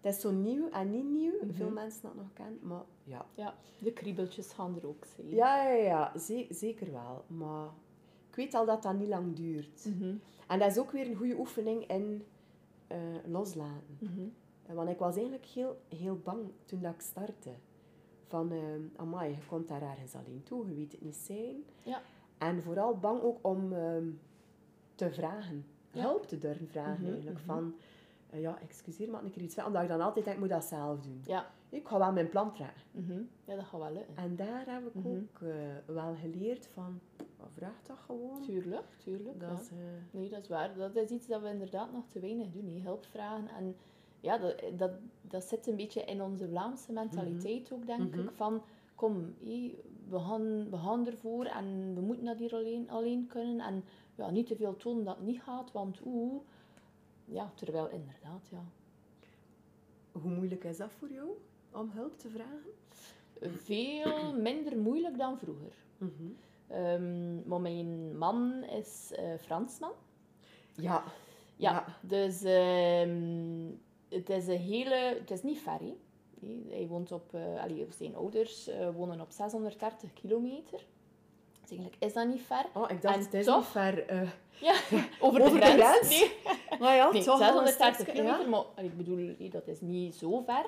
[0.00, 1.32] het is zo nieuw en niet nieuw.
[1.42, 1.52] Mhm.
[1.52, 2.58] Veel mensen dat nog kennen.
[2.62, 3.26] Maar ja.
[3.34, 5.28] ja, de kriebeltjes gaan er ook zijn.
[5.30, 6.18] Ja, ja, ja.
[6.18, 7.24] Ze- zeker wel.
[7.26, 7.68] Maar
[8.28, 9.84] ik weet al dat dat niet lang duurt.
[9.84, 10.14] Mhm.
[10.48, 12.24] En dat is ook weer een goede oefening in
[12.86, 13.98] eh, loslaten.
[13.98, 14.20] Mhm.
[14.66, 17.50] Eh, Want ik was eigenlijk heel, heel bang toen dat ik startte.
[18.26, 18.58] Van, eh
[19.00, 21.56] amai, je komt daar ergens alleen toe, je weet het niet zijn.
[21.82, 22.02] Ja.
[22.38, 24.06] En vooral bang ook om ehm,
[24.94, 25.64] te vragen.
[25.92, 26.02] Ja.
[26.02, 27.36] Hulp te durven vragen Mhm, eigenlijk.
[27.38, 27.46] mhm.
[27.46, 27.74] Van,
[28.32, 29.64] ja, excuseer, maar ik er iets van.
[29.66, 31.20] Omdat ik dan altijd denk, ik moet dat zelf doen.
[31.24, 31.50] Ja.
[31.68, 32.52] Ik ga wel mijn plan.
[32.90, 33.20] Mhm.
[33.44, 34.16] ja, dat gaat wel lukken.
[34.16, 35.38] En daar heb ik ook
[35.86, 37.00] wel geleerd van,
[37.38, 38.42] "Maar vraag dat gewoon.
[38.42, 39.40] Tuurlijk, tuurlijk.
[39.40, 39.60] Dat ja.
[39.60, 39.76] is, eh,
[40.10, 40.74] Nee, dat is waar.
[40.76, 42.68] Dat is iets dat we inderdaad nog te weinig doen.
[42.68, 42.80] hè.
[42.80, 43.48] Hulp vragen.
[43.48, 43.76] En
[44.20, 44.90] ja, dat, dat,
[45.22, 48.20] dat zit een beetje in onze Vlaamse mentaliteit ook, denk Mhm.
[48.20, 48.30] ik.
[48.30, 48.62] Van,
[48.94, 53.60] kom, hé, we, gaan, we gaan ervoor en we moeten dat hier alleen, alleen kunnen.
[53.66, 56.42] En ja, niet te veel tonen dat het niet gaat, want oeh.
[57.24, 58.64] Ja, terwijl inderdaad, ja.
[60.12, 61.28] hoe moeilijk is dat voor jou,
[61.72, 62.70] om hulp te vragen?
[63.40, 65.72] Veel minder moeilijk dan vroeger.
[65.98, 66.30] Mhm.
[66.68, 69.92] Ehm, maar mijn man is eh, Fransman.
[70.74, 71.02] Ja.
[71.56, 73.66] Ja, dus ehm,
[74.08, 74.94] het is een hele...
[75.18, 75.96] Het is niet ver, hè.
[76.68, 77.34] Hij woont op...
[77.34, 80.84] eh allee, zijn ouders eh, wonen op 630 kilometer.
[81.60, 82.64] Dus eigenlijk is dat niet ver.
[82.74, 84.06] Oh, ik dacht, En het is toch- niet ver.
[84.06, 84.20] eh,
[84.60, 84.72] Ja,
[85.20, 86.08] over, Over de de grens.
[86.08, 86.30] Nee,
[86.78, 88.50] maar ja, nee toch wel een 630 stukje, kilometer, ja.
[88.50, 90.66] maar allee, ik bedoel, nee, dat is niet zo ver.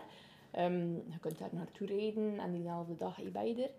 [0.50, 3.70] Ehm, je kunt daar naartoe rijden en diezelfde dag ben je er.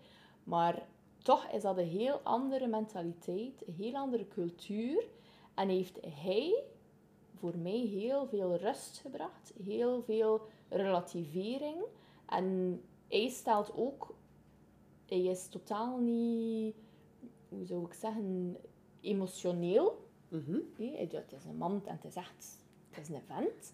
[0.44, 0.82] Maar
[1.22, 5.04] toch is dat een heel andere mentaliteit, een heel andere cultuur.
[5.54, 6.62] En heeft hij
[7.34, 11.76] voor mij heel veel rust gebracht, heel veel relativering.
[12.26, 14.14] En hij stelt ook,
[15.06, 16.74] hij is totaal niet,
[17.48, 18.56] hoe zou ik zeggen,
[19.00, 20.08] emotioneel.
[20.28, 20.58] Mhm.
[20.76, 22.58] Nee, het het is een man en het is echt
[22.90, 23.72] Het is een vent.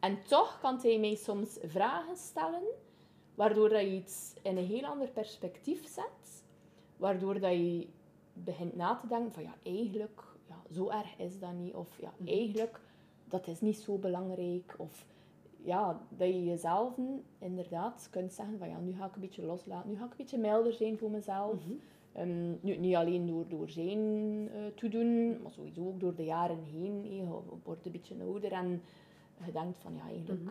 [0.00, 2.62] En toch kan hij mij soms vragen stellen,
[3.34, 6.43] waardoor je iets in een heel ander perspectief zet.
[6.96, 7.86] Waardoor dat je
[8.32, 11.74] begint na te denken van ja, eigenlijk, ja, zo erg is dat niet.
[11.74, 12.80] Of ja, eigenlijk,
[13.28, 14.74] dat is niet zo belangrijk.
[14.78, 15.06] Of
[15.62, 16.96] ja, dat je jezelf
[17.38, 19.90] inderdaad kunt zeggen van ja, nu ga ik een beetje loslaten.
[19.90, 21.62] Nu ga ik een beetje milder zijn voor mezelf.
[22.12, 26.62] Ehm, nu, niet alleen door, door zijn uh, toedoen, maar sowieso ook door de jaren
[26.62, 27.14] heen.
[27.16, 27.24] Je
[27.64, 28.82] wordt een beetje ouder en
[29.44, 30.50] je denkt van ja, eigenlijk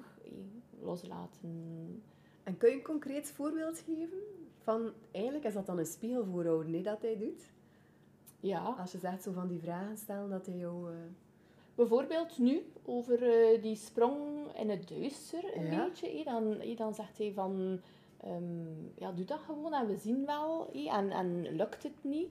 [0.81, 2.03] loslaten.
[2.43, 4.17] En kun je een concreet voorbeeld geven?
[4.63, 7.51] Van, eigenlijk is dat dan een spiegel voorhouden, dat hij doet?
[8.39, 8.75] Ja.
[8.79, 10.91] Als je zegt zo van die vragen stellen, dat hij jou...
[10.91, 10.97] Uh...
[11.75, 14.19] Bijvoorbeeld nu, over uh, die sprong
[14.55, 15.85] in het duister een ja.
[15.85, 16.23] beetje.
[16.23, 17.79] dan, dan zegt hij van...
[18.27, 20.71] Um, ja, doe dat gewoon en we zien wel.
[20.71, 22.29] En, en lukt het niet,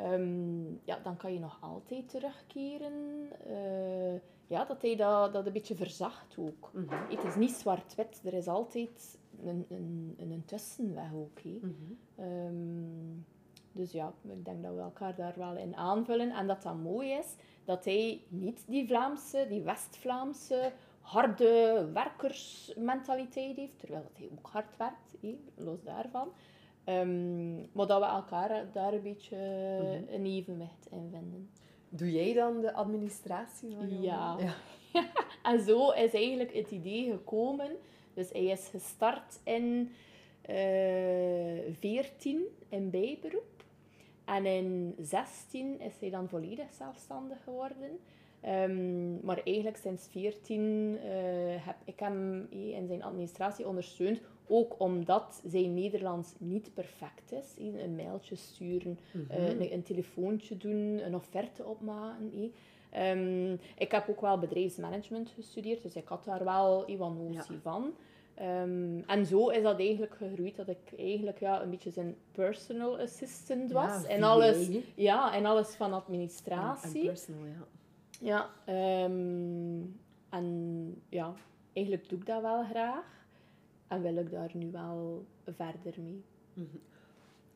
[0.00, 2.92] um, ja, dan kan je nog altijd terugkeren.
[3.46, 6.70] Uh, ja, dat hij dat, dat een beetje verzacht ook.
[6.72, 7.16] Mm -hmm.
[7.16, 11.44] Het is niet zwart-wit, er is altijd een, een, een tussenweg ook.
[11.44, 12.24] Mm -hmm.
[12.26, 13.26] um,
[13.72, 16.30] dus ja, ik denk dat we elkaar daar wel in aanvullen.
[16.30, 23.78] En dat dat mooi is, dat hij niet die Vlaamse, die West-Vlaamse harde werkersmentaliteit heeft,
[23.78, 26.28] terwijl hij ook hard werkt, hé, los daarvan.
[26.86, 29.36] Um, maar dat we elkaar daar een beetje
[29.80, 30.14] mm -hmm.
[30.14, 31.50] een evenwicht in vinden.
[31.88, 34.42] Doe jij dan de administratie van jou?
[34.42, 34.54] Ja.
[34.92, 35.10] ja.
[35.50, 37.70] en zo is eigenlijk het idee gekomen.
[38.14, 39.90] Dus hij is gestart in
[40.50, 43.64] uh, eh, 14 in bijberoep.
[44.24, 47.98] En in 16 is hij dan volledig zelfstandig geworden.
[48.48, 51.00] Um, maar eigenlijk sinds 14 uh,
[51.66, 54.20] heb ik hem in zijn administratie ondersteund.
[54.46, 57.54] Ook omdat zijn Nederlands niet perfect is.
[57.58, 59.38] Een mailtje sturen, mm -hmm.
[59.38, 62.52] uh, een, een, telefoontje doen, een offerte opmaken.
[62.96, 67.60] Um, ik heb ook wel bedrijfsmanagement gestudeerd, dus ik had daar wel wat notie ja.
[67.62, 67.92] van.
[68.40, 72.98] Um, en zo is dat eigenlijk gegroeid dat ik eigenlijk ja, een beetje zijn personal
[72.98, 74.02] assistant was.
[74.02, 77.00] Ja, en, alles, ja, en alles van administratie.
[77.00, 77.66] En personal, ja.
[78.20, 78.50] Ja,
[79.04, 81.34] um, en ja,
[81.72, 83.26] eigenlijk doe ik dat wel graag.
[83.88, 86.24] En wil ik daar nu wel verder mee.
[86.54, 86.80] -hmm.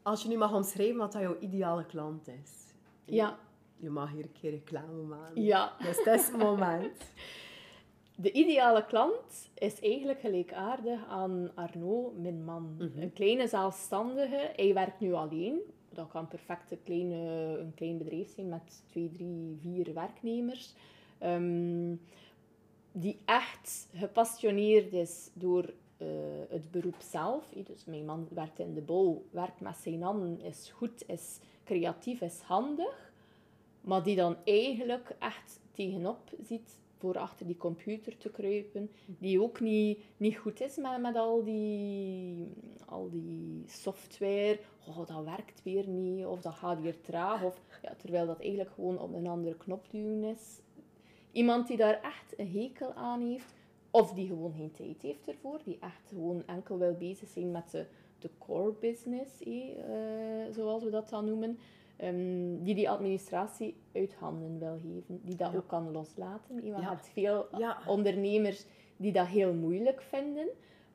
[0.03, 2.75] Als je nu mag omschrijven wat dat jouw ideale klant is.
[3.05, 3.39] Ja.
[3.77, 5.43] Je mag hier een keer reclame maken.
[5.43, 5.73] Ja.
[5.79, 6.97] Dus het is het moment.
[8.19, 12.63] De ideale klant is eigenlijk gelijkaardig aan Arno, mijn man.
[12.63, 13.03] Mm -hmm.
[13.03, 14.51] Een kleine zelfstandige.
[14.57, 15.59] Hij werkt nu alleen.
[15.93, 17.17] Dat kan perfect een, kleine,
[17.59, 20.75] een klein bedrijf zijn met twee, drie, vier werknemers.
[21.23, 22.01] Um,
[22.93, 26.09] die echt gepassioneerd is door uh,
[26.49, 27.45] het beroep zelf.
[27.65, 32.21] Dus mijn man werkt in de bouw, werkt met zijn handen, is goed, is creatief,
[32.21, 33.06] is handig.
[33.87, 38.91] Maar die dan eigenlijk echt tegenop ziet voor achter die computer te kruipen.
[39.19, 42.53] Die ook niet, niet goed is met, met al, die,
[42.87, 44.59] al die software.
[44.89, 46.25] Oh, dat werkt weer niet.
[46.25, 47.43] Of dat gaat weer traag.
[47.43, 50.61] Of, ja, terwijl dat eigenlijk gewoon op een andere knop duwen is.
[51.33, 53.55] Iemand die daar echt een hekel aan heeft.
[53.91, 55.61] Of die gewoon geen tijd heeft ervoor.
[55.65, 57.87] Die echt gewoon enkel wil bezig zijn met de,
[58.19, 59.43] de core business.
[59.43, 61.59] Eh, zoals we dat dan noemen.
[62.03, 65.21] Um, die die administratie uit handen wil geven.
[65.23, 65.59] Die dat ja.
[65.59, 66.57] ook kan loslaten.
[66.65, 66.81] Je ja.
[66.81, 67.79] hebt veel ja.
[67.87, 70.49] ondernemers die dat heel moeilijk vinden.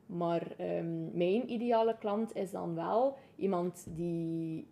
[0.05, 4.67] Maar um, mijn ideale klant is dan wel iemand die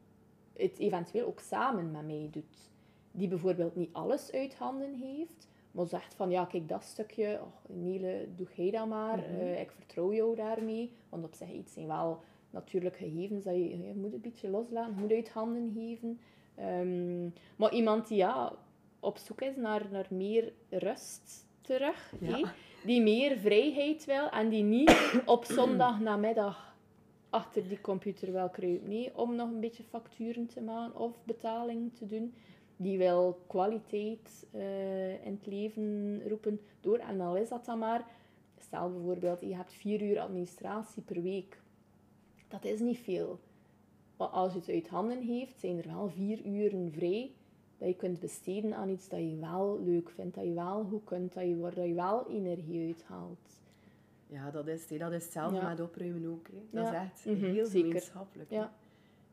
[0.54, 2.72] het eventueel ook samen met mij doet.
[3.12, 7.76] Die bijvoorbeeld niet alles uit handen heeft, maar zegt van ja, kijk dat stukje, oh,
[7.76, 9.40] Nele, doe jij dat maar, mm -hmm.
[9.40, 10.92] uh, ik vertrouw jou daarmee.
[11.10, 14.96] Want op zich iets zijn wel natuurlijk gegevens dat je, je moet een beetje loslaten,
[14.96, 16.20] je moet uit handen geven.
[16.60, 18.54] Um, maar iemand die ja,
[19.00, 22.54] op zoek is naar, naar meer rust terug, ja.
[22.86, 24.94] die meer vrijheid wil en die niet
[25.26, 26.76] op zondag namiddag
[27.30, 31.96] achter die computer wil kruipen, nee, om nog een beetje facturen te maken of betaling
[31.96, 32.34] te doen.
[32.76, 38.06] Die wil kwaliteit uh, in het leven roepen door, en al is dat dan maar,
[38.60, 41.62] stel bijvoorbeeld, je hebt vier uur administratie per week
[42.50, 43.40] dat is niet veel.
[44.18, 47.32] Maar als je het uit handen heeft, zijn er wel vier uren vrij
[47.78, 51.04] dat je kunt besteden aan iets dat je wel leuk vindt, dat je wel goed
[51.04, 53.60] kunt, dat je, waar je wel energie uithaalt.
[54.28, 55.00] Ja, dat is het.
[55.00, 55.70] Dat is hetzelfde ja.
[55.70, 56.48] met opruimen ook.
[56.48, 56.62] Hè.
[56.70, 57.02] Dat ja.
[57.02, 58.52] is echt mm -hmm, heel gemeenschappelijk.
[58.52, 58.74] Ja.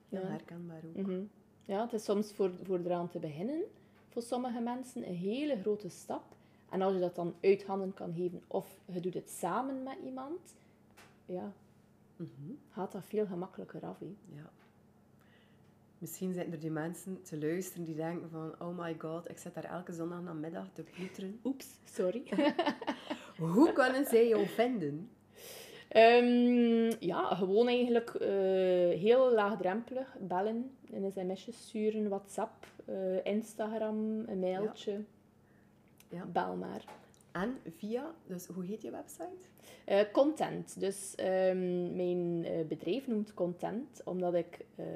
[0.09, 0.27] Heel ja.
[0.27, 0.97] herkenbaar ook.
[0.97, 1.31] Mm -hmm.
[1.65, 3.63] Ja, het is soms voor, voor eraan te beginnen,
[4.09, 6.25] voor sommige mensen, een hele grote stap.
[6.71, 9.97] En als je dat dan uit handen kan geven, of je doet het samen met
[10.05, 10.55] iemand,
[11.27, 11.53] ja,
[12.17, 12.59] mm -hmm.
[12.69, 13.99] gaat dat veel gemakkelijker af.
[13.99, 14.15] He.
[14.35, 14.51] Ja.
[15.99, 18.55] Misschien zijn er die mensen te luisteren die denken van...
[18.59, 21.41] Oh my god, ik zit daar elke zondag namiddag te ploeteren.
[21.45, 22.23] Oeps, sorry.
[23.55, 25.11] Hoe kunnen zij jou vinden?
[25.89, 28.29] Ehm, ja, gewoon eigenlijk eh,
[29.01, 35.05] heel laagdrempelig bellen, een sms'je sturen, WhatsApp, eh, Instagram, een mailtje.
[36.09, 36.25] Ja.
[36.25, 36.85] Bel maar.
[37.43, 39.49] En via, dus hoe heet je website?
[39.85, 40.81] Eh, content.
[40.81, 44.87] Dus ehm, mijn eh, bedrijf noemt content, omdat ik eh,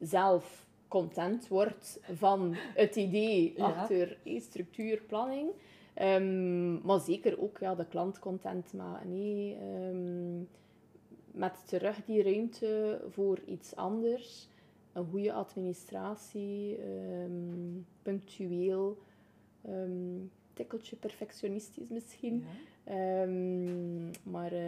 [0.00, 3.64] zelf content word van het idee Ja.
[3.66, 5.50] achter structuur, planning.
[5.94, 9.08] Ehm, maar zeker ook ja, de klant content maken.
[9.08, 10.38] Nee, ehm,
[11.30, 14.48] met terug die ruimte voor iets anders.
[14.92, 16.78] Een goede administratie,
[18.02, 18.98] punctueel,
[20.52, 22.44] tikkeltje perfectionistisch misschien.
[22.84, 24.62] Ehm, maar eh,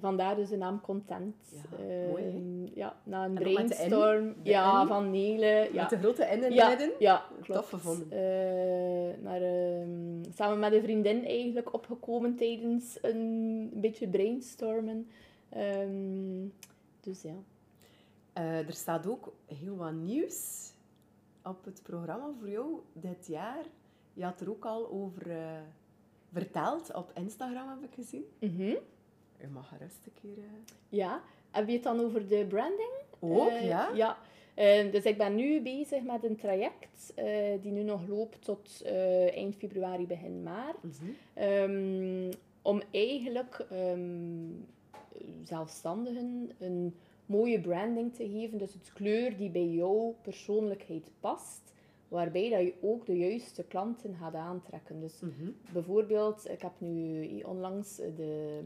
[0.00, 1.34] vandaar dus de naam Content.
[1.50, 2.72] Ja, Ehm, mooi?
[2.74, 4.34] Ja, na een En ook met de N, brainstorm.
[4.42, 5.68] de ja, van Nele.
[5.72, 5.80] Ja.
[5.80, 6.90] Met de grote N in ja, midden?
[6.98, 8.10] ja, Tof gevonden.
[8.10, 15.06] Eh, maar, ehm, samen met een vriendin eigenlijk opgekomen tijdens een beetje brainstormen.
[17.00, 17.34] Dus ja.
[18.32, 20.70] Eh, er staat ook heel wat nieuws
[21.42, 23.64] op het programma voor jou dit jaar.
[24.14, 25.60] Je had er ook al over eh,
[26.32, 28.24] verteld op Instagram, heb ik gezien.
[28.38, 28.74] Mhm.
[29.40, 30.44] Je mag gerust een keer...
[30.44, 32.90] eh, Ja, heb je het dan over de branding?
[33.18, 33.90] Ook, Eh, ja?
[33.94, 34.18] Ja.
[34.54, 37.12] Eh, dus ik ben nu bezig met een traject
[37.60, 38.82] die nu nog loopt tot
[39.34, 40.82] eind februari, begin maart.
[40.82, 41.10] Mhm.
[41.34, 44.50] Ehm, om eigenlijk ehm,
[45.42, 46.94] zelfstandigen een
[47.26, 48.58] mooie branding te geven.
[48.58, 51.72] Dus het kleur die bij jouw persoonlijkheid past.
[52.08, 55.00] Waarbij dat je ook de juiste klanten gaat aantrekken.
[55.00, 55.50] Dus Mhm.
[55.72, 58.60] Bijvoorbeeld, ik heb nu onlangs de,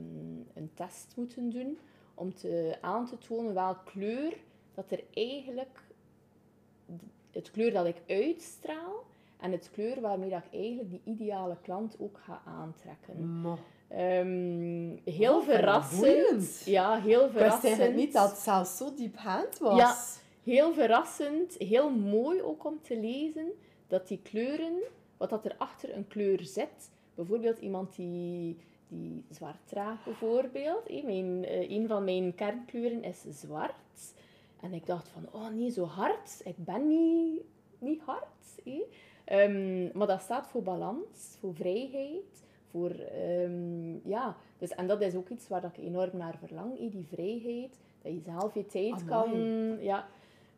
[0.54, 1.78] een test moeten doen
[2.14, 4.36] om te, aan te tonen welke kleur
[4.74, 5.80] dat er eigenlijk,
[7.30, 9.04] het kleur dat ik uitstraal
[9.40, 13.26] en het kleur waarmee dat ik eigenlijk die ideale klant ook ga aantrekken.
[13.40, 13.58] Mo.
[13.88, 16.62] Ehm, heel Oh, verrassend.
[16.64, 17.94] Ja, heel Ik wist verrassend.
[17.94, 19.76] niet dat het zelfs zo diepgaand was.
[19.78, 19.96] Ja.
[20.48, 23.52] Heel verrassend, heel mooi ook om te lezen
[23.86, 24.82] dat die kleuren,
[25.16, 28.56] wat dat er achter een kleur zit, bijvoorbeeld iemand die,
[28.88, 34.14] die zwart draagt bijvoorbeeld, hé, mijn, eh, een van mijn kernkleuren is zwart.
[34.60, 37.42] En ik dacht van, oh nee, zo hard, ik ben niet,
[37.78, 38.60] niet hard.
[39.24, 45.14] Ehm, maar dat staat voor balans, voor vrijheid, voor, ehm, ja, dus, en dat is
[45.14, 49.04] ook iets waar dat ik enorm naar verlang, die vrijheid, dat je zelf je tijd
[49.04, 49.30] kan,
[49.80, 50.08] ja.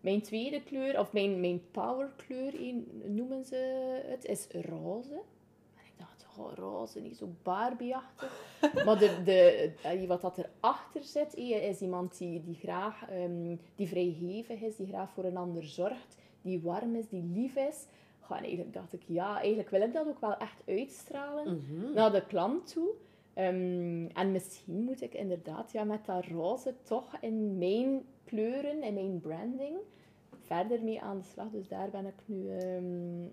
[0.01, 2.53] Mijn tweede kleur, of mijn, mijn powerkleur
[3.05, 3.57] noemen ze
[4.07, 5.15] het, is roze.
[5.75, 8.59] En ik dacht, oh, roze, niet zo Barbie-achtig.
[8.85, 13.57] maar de, de, eh, wat dat erachter zit, eh, is iemand die, die graag ehm,
[13.75, 17.87] die vrijgevig is, die graag voor een ander zorgt, die warm is, die lief is.
[18.29, 21.93] Ja, en eigenlijk dacht ik, ja, eigenlijk wil ik dat ook wel echt uitstralen Mhm.
[21.95, 22.89] naar de klant toe.
[23.35, 28.95] Ehm, en misschien moet ik inderdaad ja, met dat roze toch in mijn kleuren, in
[28.95, 29.77] mijn branding,
[30.41, 31.51] verder mee aan de slag.
[31.51, 32.85] Dus daar ben ik nu ehm,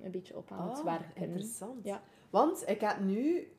[0.03, 1.21] een beetje op aan het Ah, werken.
[1.23, 1.86] interessant.
[1.86, 2.01] Ja.
[2.29, 3.51] Want ik heb nu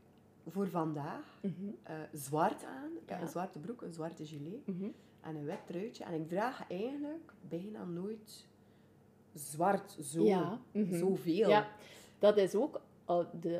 [0.47, 1.53] voor vandaag Mhm.
[1.83, 2.91] eh, zwart aan.
[3.03, 3.25] Ik heb Ja.
[3.25, 4.89] een zwarte broek, een zwarte gilet Mhm.
[5.21, 6.05] en een wit truitje.
[6.05, 8.47] En ik draag eigenlijk bijna nooit
[9.35, 10.95] zwart zo, Ja, mhm.
[10.99, 11.49] zoveel.
[11.49, 11.69] Ja,
[12.19, 12.81] dat is ook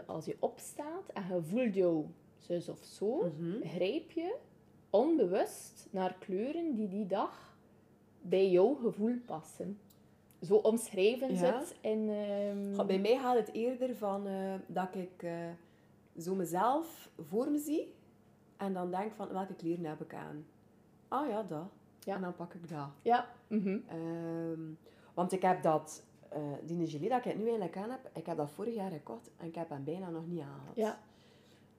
[0.07, 2.05] als je opstaat en je voelt jou
[2.39, 4.37] zus of zo, grijp je
[4.91, 7.48] onbewust naar kleuren die die dag
[8.21, 9.79] bij jouw gevoel passen.
[10.43, 11.59] Zo omschrijven ze Ja.
[11.59, 12.09] het in...
[12.09, 15.33] ehm, Bij mij gaat het eerder van eh, dat ik eh,
[16.19, 17.95] zo mezelf voor me zie
[18.57, 20.47] en dan denk van welke kleren heb ik aan.
[21.09, 21.67] Ah ja, dat.
[22.05, 22.15] Ja.
[22.15, 22.89] En dan pak ik dat.
[23.03, 23.29] Ja.
[23.47, 23.79] mhm.
[23.89, 24.61] Ehm,
[25.15, 28.37] want ik heb dat, eh die gilet dat ik nu eigenlijk aan heb, ik heb
[28.37, 30.77] dat vorig jaar gekocht en ik heb hem bijna nog niet aangehad.
[30.77, 30.99] Ja.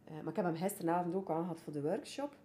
[0.03, 2.35] Eh, maar ik heb hem gisteravond ook aangehad voor de workshop.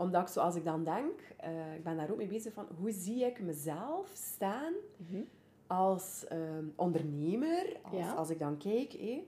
[0.00, 2.90] Omdat ik, zoals ik dan denk, eh, ik ben daar ook mee bezig van, hoe
[2.92, 5.20] zie ik mezelf staan Mhm.
[5.66, 8.12] als ehm, ondernemer, als, Ja.
[8.12, 8.92] als ik dan kijk.
[8.92, 9.22] hé.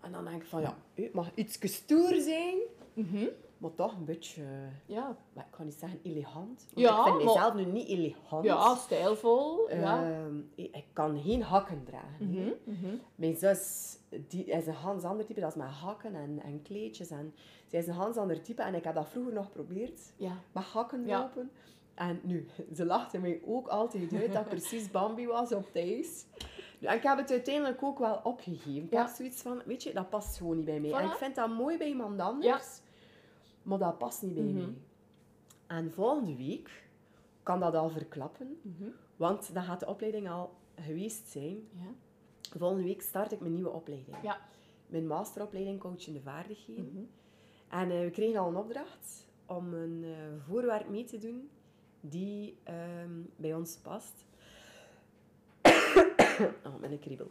[0.00, 2.56] En dan denk ik van, ja, het mag iets stoer zijn,
[2.94, 3.26] Mhm.
[3.58, 4.42] maar toch een beetje,
[4.86, 5.16] Ja.
[5.32, 6.66] maar ik kan niet zeggen elegant.
[6.74, 8.44] Ja, ik vind maar- mezelf nu niet elegant.
[8.44, 9.70] ja, stijlvol.
[9.70, 10.10] ja.
[10.12, 12.30] Ehm, ik kan geen hakken dragen.
[12.30, 12.94] Mhm, mhm.
[13.14, 13.96] Mijn zus
[14.28, 17.10] die is een ganz ander type, dat is met hakken en, en kleedjes.
[17.10, 17.34] En,
[17.68, 20.32] zij is een ganz ander type en ik heb dat vroeger nog geprobeerd, Ja.
[20.52, 21.50] met hakken lopen.
[21.94, 22.46] En nu,
[22.76, 26.24] ze lachte mij ook altijd uit dat ik precies Bambi was op thuis.
[26.80, 28.82] En ik heb het uiteindelijk ook wel opgegeven.
[28.84, 30.90] Ik heb zoiets van, weet je, dat past gewoon niet bij mij.
[30.90, 30.94] Voilà.
[30.94, 32.80] En ik vind dat mooi bij iemand anders,
[33.62, 34.54] maar dat past niet bij Mhm.
[34.56, 34.74] mij.
[35.66, 36.86] En volgende week
[37.42, 38.88] kan dat al verklappen, Mhm.
[39.16, 41.68] want dan gaat de opleiding al geweest zijn.
[41.72, 41.86] Ja.
[42.58, 44.16] Volgende week start ik mijn nieuwe opleiding.
[44.22, 44.40] Ja.
[44.86, 46.90] Mijn masteropleiding coachende vaardigheden.
[46.92, 47.04] Mhm.
[47.68, 51.50] En eh, we kregen al een opdracht om een eh, voorwerp mee te doen
[52.00, 54.24] die ehm, bij ons past.
[56.66, 57.30] oh, met een kriebel.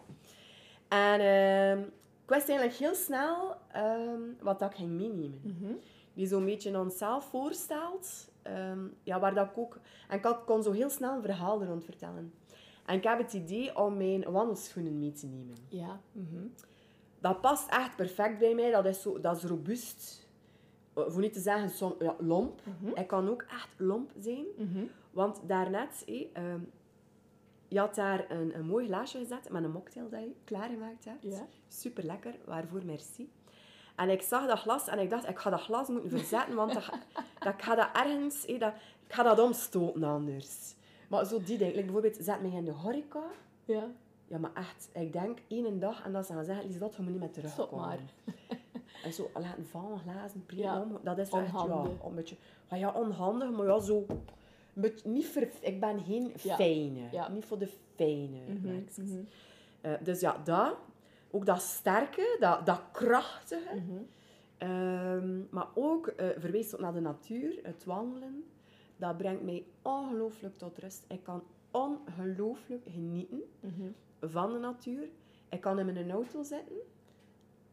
[0.87, 1.79] En ehm,
[2.23, 5.41] ik wist eigenlijk heel snel ehm, wat dat ik ging meenemen.
[5.43, 5.73] Mhm.
[6.13, 8.29] Die zo'n beetje onszelf voorstelt.
[9.03, 9.79] ja, waar dat ik ook...
[10.09, 12.33] En ik had- kon zo heel snel een verhaal er rond vertellen.
[12.85, 15.55] En ik heb het idee om mijn wandelschoenen mee te nemen.
[15.67, 15.99] Ja.
[16.11, 16.45] Mhm.
[17.19, 18.71] Dat past echt perfect bij mij.
[18.71, 20.26] Dat is, zo, dat is robuust.
[20.97, 22.61] Eh, Voor niet te zeggen som, ja, lomp.
[22.93, 24.45] Hij kan ook echt lomp zijn.
[24.57, 24.85] Mhm.
[25.11, 26.59] Want daarnet, hé, ehm,
[27.67, 31.23] je had daar een, een mooi glaasje gezet met een mocktail dat je klaargemaakt hebt.
[31.67, 33.29] Super lekker, waarvoor merci.
[33.95, 36.73] En ik zag dat glas en ik dacht, ik ga dat glas moeten verzetten, want
[36.73, 36.85] dat,
[37.39, 38.73] dat, ik ga dat ergens, hé, dat,
[39.07, 40.75] ik ga dat omstoten anders.
[41.09, 43.23] Maar zo die denk ik, bijvoorbeeld, zet mij in de horeca.
[43.65, 43.87] Ja.
[44.27, 47.11] Ja, maar echt, ik denk één dag en dat ze gaan zeggen, Lieselot, je moet
[47.11, 47.69] niet meer terugkomen.
[47.69, 47.99] Stop maar.
[49.03, 50.63] En zo laten vallen, glazen, prima.
[50.63, 50.99] Ja, om.
[51.03, 52.03] Dat is echt, ja, onhandig.
[52.03, 52.35] een beetje...
[52.67, 54.05] ah ja, onhandig, maar ja, zo...
[54.07, 57.27] Een beetje, niet ver, ik ben geen fijne.
[57.31, 58.37] Niet voor de fijne.
[59.81, 60.75] Eh, dus ja, dat.
[61.31, 63.75] Ook dat sterke, dat, dat krachtige.
[63.75, 64.01] Mhm.
[64.57, 68.43] Ehm, maar ook eh verwees tot naar de natuur, het wandelen.
[68.97, 71.05] Dat brengt mij ongelooflijk tot rust.
[71.07, 73.89] Ik kan ongelooflijk genieten Mhm.
[74.21, 75.09] van de natuur.
[75.49, 76.75] Ik kan in mijn auto zitten,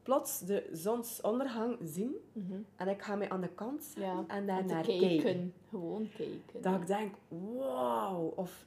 [0.04, 2.60] plots de zonsondergang zien Mhm.
[2.76, 4.24] en ik ga mij aan de kant zetten Ja.
[4.26, 5.08] en daar En te naar kijken.
[5.08, 5.54] kijken.
[5.68, 6.62] Gewoon kijken.
[6.62, 8.32] Dat ik denk, wauw.
[8.36, 8.66] Of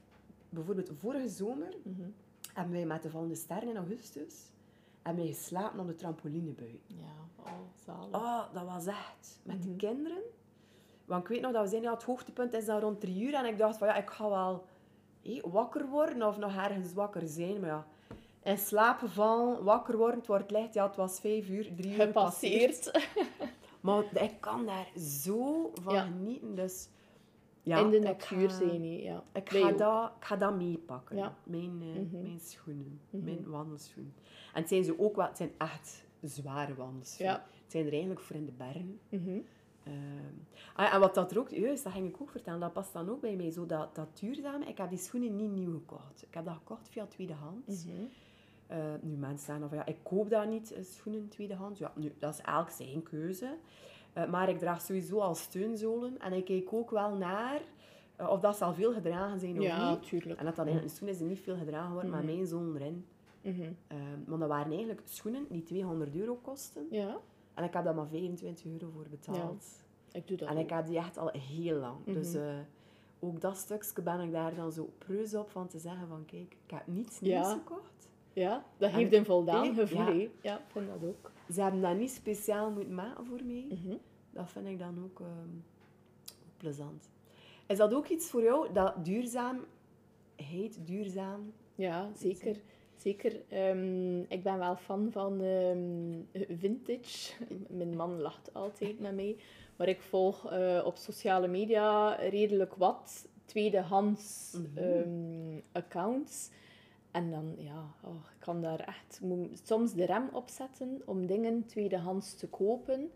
[0.50, 2.02] bijvoorbeeld vorige zomer Mhm.
[2.54, 4.52] hebben wij met de vallende sterren in augustus
[5.02, 6.80] hebben wij geslapen op de trampoline buiten.
[6.88, 7.44] Ja.
[7.44, 7.52] Oh,
[7.86, 8.16] zalig.
[8.16, 9.40] Oh, dat was echt.
[9.44, 9.68] Met Mhm.
[9.68, 10.22] de kinderen.
[11.06, 13.34] Want ik weet nog dat we zeiden, ja, het hoogtepunt is dan rond drie uur.
[13.34, 14.66] En ik dacht van, ja, ik ga wel
[15.22, 17.60] hé, wakker worden of nog ergens wakker zijn.
[17.60, 17.88] Maar ja,
[18.48, 20.74] in slaap gevallen, wakker worden, het wordt licht.
[20.74, 22.92] Ja, het was vijf uur, drie uur gepasseerd.
[23.82, 26.02] Maar ik kan daar zo van Ja.
[26.04, 26.56] genieten.
[26.56, 26.90] Dus
[27.64, 29.24] ja, In de natuur ga- zijn, hè, ja.
[29.34, 29.78] Ik ga, ook.
[29.78, 31.16] dat, ik ga dat meepakken.
[31.18, 31.36] Ja.
[31.44, 32.22] Mijn, eh, Mhm.
[32.22, 33.00] mijn schoenen.
[33.10, 33.24] Mhm.
[33.24, 34.14] Mijn wandelschoenen.
[34.54, 35.26] En het zijn ze ook wel...
[35.26, 37.36] Het zijn echt zware wandelschoenen.
[37.36, 37.46] Ja.
[37.64, 39.00] Het zijn er eigenlijk voor in de bergen.
[40.76, 41.50] Ah, ja, en wat dat er ook...
[41.50, 42.60] Juist, dat ging ik ook vertellen.
[42.60, 43.52] Dat past dan ook bij mij.
[43.52, 44.66] Zo dat, dat duurzame.
[44.66, 46.24] Ik heb die schoenen niet nieuw gekocht.
[46.28, 47.86] Ik heb dat gekocht via tweedehands.
[47.86, 48.04] Mhm.
[48.68, 51.80] Eh, nu mensen zeggen van ja, ik koop dat niet, eh, schoenen tweedehands.
[51.80, 53.58] Ja, nu, dat is elk zijn keuze.
[54.14, 56.20] Eh, maar ik draag sowieso al steunzolen.
[56.20, 57.62] En ik kijk ook wel naar
[58.30, 60.04] of dat zal veel gedragen zijn of Ja, niet.
[60.08, 60.40] tuurlijk.
[60.40, 62.34] En dat dan eigenlijk, schoen is er niet veel gedragen worden, maar Mhm.
[62.34, 63.06] mijn zolen erin.
[63.42, 63.62] Mhm.
[63.88, 66.88] Eh, want dat waren eigenlijk schoenen die 200 euro kosten.
[66.92, 67.18] Ja,
[67.54, 69.66] En ik heb daar maar 25 euro voor betaald.
[70.12, 70.62] ik doe dat En ook.
[70.64, 71.98] ik heb die echt al heel lang.
[72.06, 72.14] Mhm.
[72.14, 72.36] Dus
[73.20, 76.56] ook dat stukje ben ik daar dan zo preus op van te zeggen van kijk,
[76.66, 77.40] ik heb niets Ja.
[77.42, 78.07] nieuws gekocht.
[78.40, 80.28] Ja, dat geeft een voldaan gevoel, ja.
[80.42, 81.32] Ja, ik vind dat ook.
[81.54, 83.66] Ze hebben dat niet speciaal moeten maken voor mij.
[83.70, 83.96] Mhm.
[84.32, 85.50] Dat vind ik dan ook, ehm,
[86.58, 87.10] plezant.
[87.68, 89.68] Is dat ook iets voor jou, dat duurzaamheid,
[90.86, 91.54] duurzaam?
[91.76, 92.56] Ja, zeker.
[92.98, 93.42] Zeker.
[93.48, 97.34] Ehm, ik ben wel fan van ehm, vintage.
[97.70, 99.36] Mijn man lacht altijd met mij.
[99.76, 104.78] Maar ik volg eh, op sociale media redelijk wat tweedehands Mhm.
[104.78, 106.50] ehm, accounts.
[107.12, 109.22] En dan, ja, oh, ik kan daar echt
[109.64, 113.12] soms de rem op zetten om dingen tweedehands te kopen.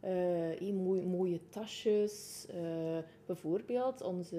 [0.00, 2.46] Eh, mooie, mooie tasjes.
[2.48, 4.38] Eh, bijvoorbeeld onze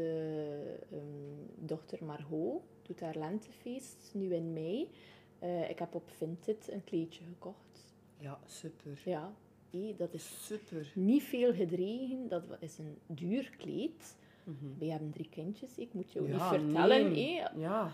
[0.91, 4.89] ehm, dochter Margot doet haar lentefeest nu in mei.
[5.39, 7.93] Eh, ik heb op Vinted een kleedje gekocht.
[8.18, 9.01] Ja, super.
[9.06, 9.34] Ja,
[9.72, 10.91] hé, dat is Super.
[10.95, 12.28] niet veel gedreven.
[12.28, 14.16] Dat is een duur kleed.
[14.43, 14.66] Mhm.
[14.78, 15.78] We hebben drie kindjes.
[15.78, 17.12] Ik moet je ook Ja, niet vertellen.
[17.12, 17.41] nee.
[17.56, 17.91] Ja.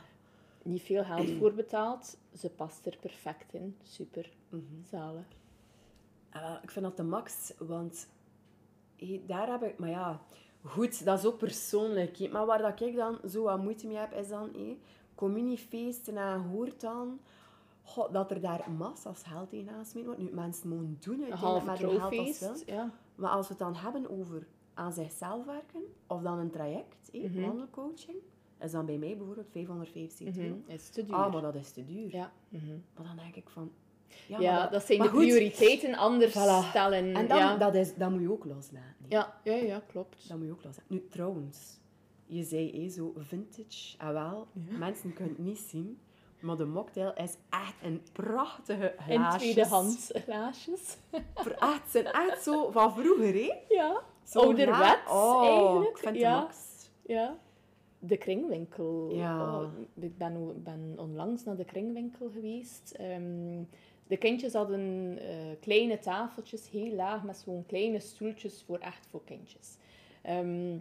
[0.64, 2.18] Niet veel geld voor betaald.
[2.38, 3.78] Ze past er perfect in.
[3.84, 4.32] Super.
[4.90, 5.26] Zalig.
[6.32, 8.10] Wel, ik vind dat de max, want
[9.26, 9.78] daar heb ik...
[9.80, 10.22] Maar ja,
[10.64, 12.32] goed, dat is ook persoonlijk.
[12.32, 14.78] Maar waar dat ik dan zo wat moeite mee heb, is dan hé,
[15.16, 17.20] communiefeesten en hoort dan...
[17.84, 20.22] God, dat er daar massa's geld tegenaan gesmeten wordt.
[20.24, 22.64] Nu, mensen mogen doen uiteindelijk met hun geld als.
[22.66, 22.92] Ja.
[23.16, 27.20] Maar als we het dan hebben over aan zichzelf werken, of dan een traject, hé,
[27.30, 27.42] Mhm.
[27.42, 28.18] wandelcoaching,
[28.64, 30.56] is dan bij mij bijvoorbeeld 575 euro.
[30.56, 30.72] Mhm.
[30.72, 31.16] Is te duur.
[31.16, 32.12] Ah, maar dat is te duur.
[32.16, 32.32] Ja.
[32.50, 32.66] mhm.
[32.96, 33.72] Maar dan denk ik van...
[34.28, 36.70] Ja, dat, zijn de goed, prioriteiten anders Voilà.
[36.70, 37.16] stellen.
[37.16, 37.58] En dan, ja.
[37.58, 39.06] dat, is, dat moet je ook loslaten.
[39.08, 40.28] Ja, ja, ja, klopt.
[40.30, 40.84] Dat moet je ook loslaten.
[40.96, 41.80] Nu, trouwens,
[42.26, 43.98] je zei hé, zo vintage.
[43.98, 44.78] Ah, wel, Ja.
[44.78, 46.00] mensen kunnen het niet zien,
[46.40, 49.42] maar de mocktail is echt een prachtige In glaasjes.
[49.52, 50.98] tweedehands glaasjes.
[51.36, 53.54] Echt, het zijn echt zo van vroeger, hè?
[53.70, 56.36] Ja, Zo Ouderwets, oh, eigenlijk, Ik vind ja.
[56.36, 56.58] de max.
[57.06, 57.38] ja.
[58.04, 59.10] De kringwinkel.
[59.14, 59.62] Ja.
[59.62, 62.92] Oh, ik ben, ben onlangs naar de kringwinkel geweest.
[62.92, 63.64] Ehm,
[64.08, 69.24] de kindjes hadden eh, kleine tafeltjes, heel laag, met zo'n kleine stoeltjes voor echt voor
[69.24, 69.78] kindjes.
[70.22, 70.78] Ehm,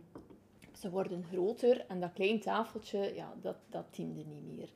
[0.73, 4.69] ze worden groter en dat klein tafeltje, ja, dat, dat diende niet meer.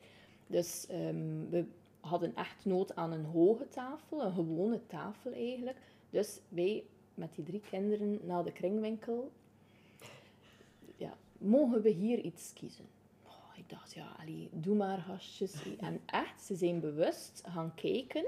[0.47, 1.65] Dus ehm, we
[1.99, 5.77] hadden echt nood aan een hoge tafel, een gewone tafel eigenlijk.
[6.09, 6.83] Dus wij
[7.13, 9.31] met die drie kinderen naar de kringwinkel.
[11.45, 12.85] Mogen we hier iets kiezen?
[13.23, 15.53] Oh, ik dacht, ja, allee, doe maar gastjes.
[15.79, 18.25] En echt, ze zijn bewust gaan kijken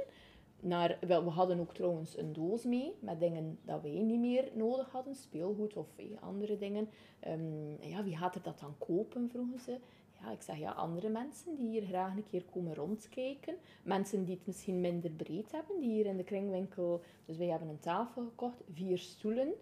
[0.59, 0.97] naar...
[1.07, 4.91] Wel, we hadden ook trouwens een doos mee met dingen dat wij niet meer nodig
[4.91, 5.15] hadden.
[5.15, 6.89] Speelgoed of eh, andere dingen.
[7.19, 9.79] Ehm, ja, wie gaat er dat dan kopen, vroegen ze.
[10.21, 13.55] Ja, ik zeg ja, andere mensen die hier graag een keer komen rondkijken.
[13.83, 17.01] Mensen die het misschien minder breed hebben, die hier in de kringwinkel...
[17.25, 19.53] Dus wij hebben een tafel gekocht, vier stoelen.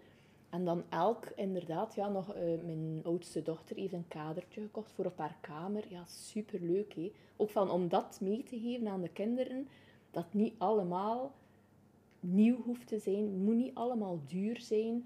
[0.56, 2.34] En dan elk, inderdaad, ja, nog...
[2.34, 5.84] eh, mijn oudste dochter heeft een kadertje gekocht voor op haar kamer.
[5.90, 7.12] Ja, superleuk, hè.
[7.36, 9.68] Ook van, om dat mee te geven aan de kinderen,
[10.12, 11.32] dat niet allemaal
[12.20, 15.06] nieuw hoeft te zijn, moet niet allemaal duur zijn,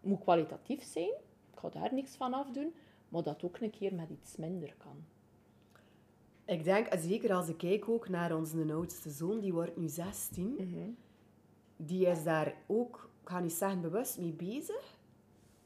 [0.00, 1.12] moet kwalitatief zijn.
[1.52, 2.72] Ik ga daar niks van afdoen,
[3.08, 5.04] maar dat ook een keer met iets minder kan.
[6.44, 9.88] Ik denk, en zeker als ik kijk ook naar onze oudste zoon, die wordt nu
[9.88, 10.96] 16.
[11.76, 14.98] Die is daar ook, ik ga niet zeggen bewust mee bezig.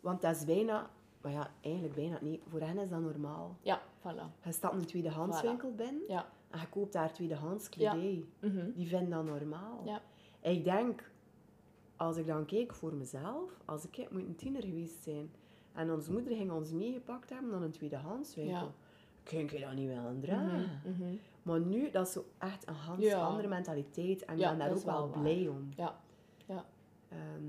[0.01, 0.91] Want dat is bijna,
[1.21, 2.41] maar ja, eigenlijk bijna niet.
[2.49, 3.57] Voor hen is dat normaal.
[3.63, 4.43] Ja, voilà.
[4.45, 6.29] Je stapt een tweedehandswinkel binnen Ja.
[6.51, 8.25] en je koopt daar tweedehands kledij.
[8.41, 8.71] Mhm.
[8.75, 9.83] Die vinden dat normaal.
[9.85, 10.03] Ja.
[10.41, 11.11] Ik denk,
[11.97, 15.31] als ik dan kijk voor mezelf, als ik moet een tiener geweest zijn
[15.73, 18.73] en onze moeder ging ons meegepakt hebben naar een tweedehandswinkel, Ja.
[19.23, 20.81] kun je dat niet wel dragen.
[20.85, 21.15] Mhm.
[21.43, 24.83] Maar nu, dat is zo echt een ganz andere mentaliteit en ik ben daar ook
[24.85, 25.69] wel blij om.
[25.77, 26.01] Ja.
[27.11, 27.49] Ehm,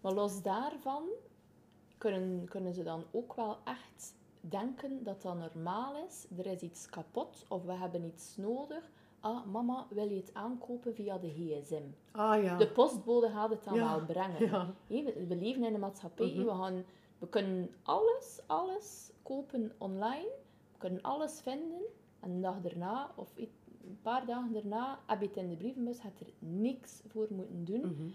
[0.00, 1.02] Maar los daarvan
[1.98, 6.26] kunnen, kunnen ze dan ook wel echt denken dat dat normaal is.
[6.36, 8.90] Er is iets kapot of we hebben iets nodig.
[9.20, 11.82] Ah, mama, wil je het aankopen via de gsm?
[12.10, 12.56] ah ja.
[12.56, 13.96] De postbode gaat het dan Ja.
[13.96, 14.46] wel brengen.
[14.46, 14.74] Ja.
[14.86, 16.26] We, leven in een maatschappij.
[16.34, 16.44] Mhm.
[16.44, 16.84] we, gaan,
[17.18, 20.28] we kunnen alles, alles kopen online.
[20.72, 21.80] We kunnen alles vinden.
[22.20, 26.00] En een dag daarna, of een paar dagen daarna, heb je het in de brievenbus.
[26.00, 27.80] Had er niks voor moeten doen.
[27.80, 28.08] Mhm.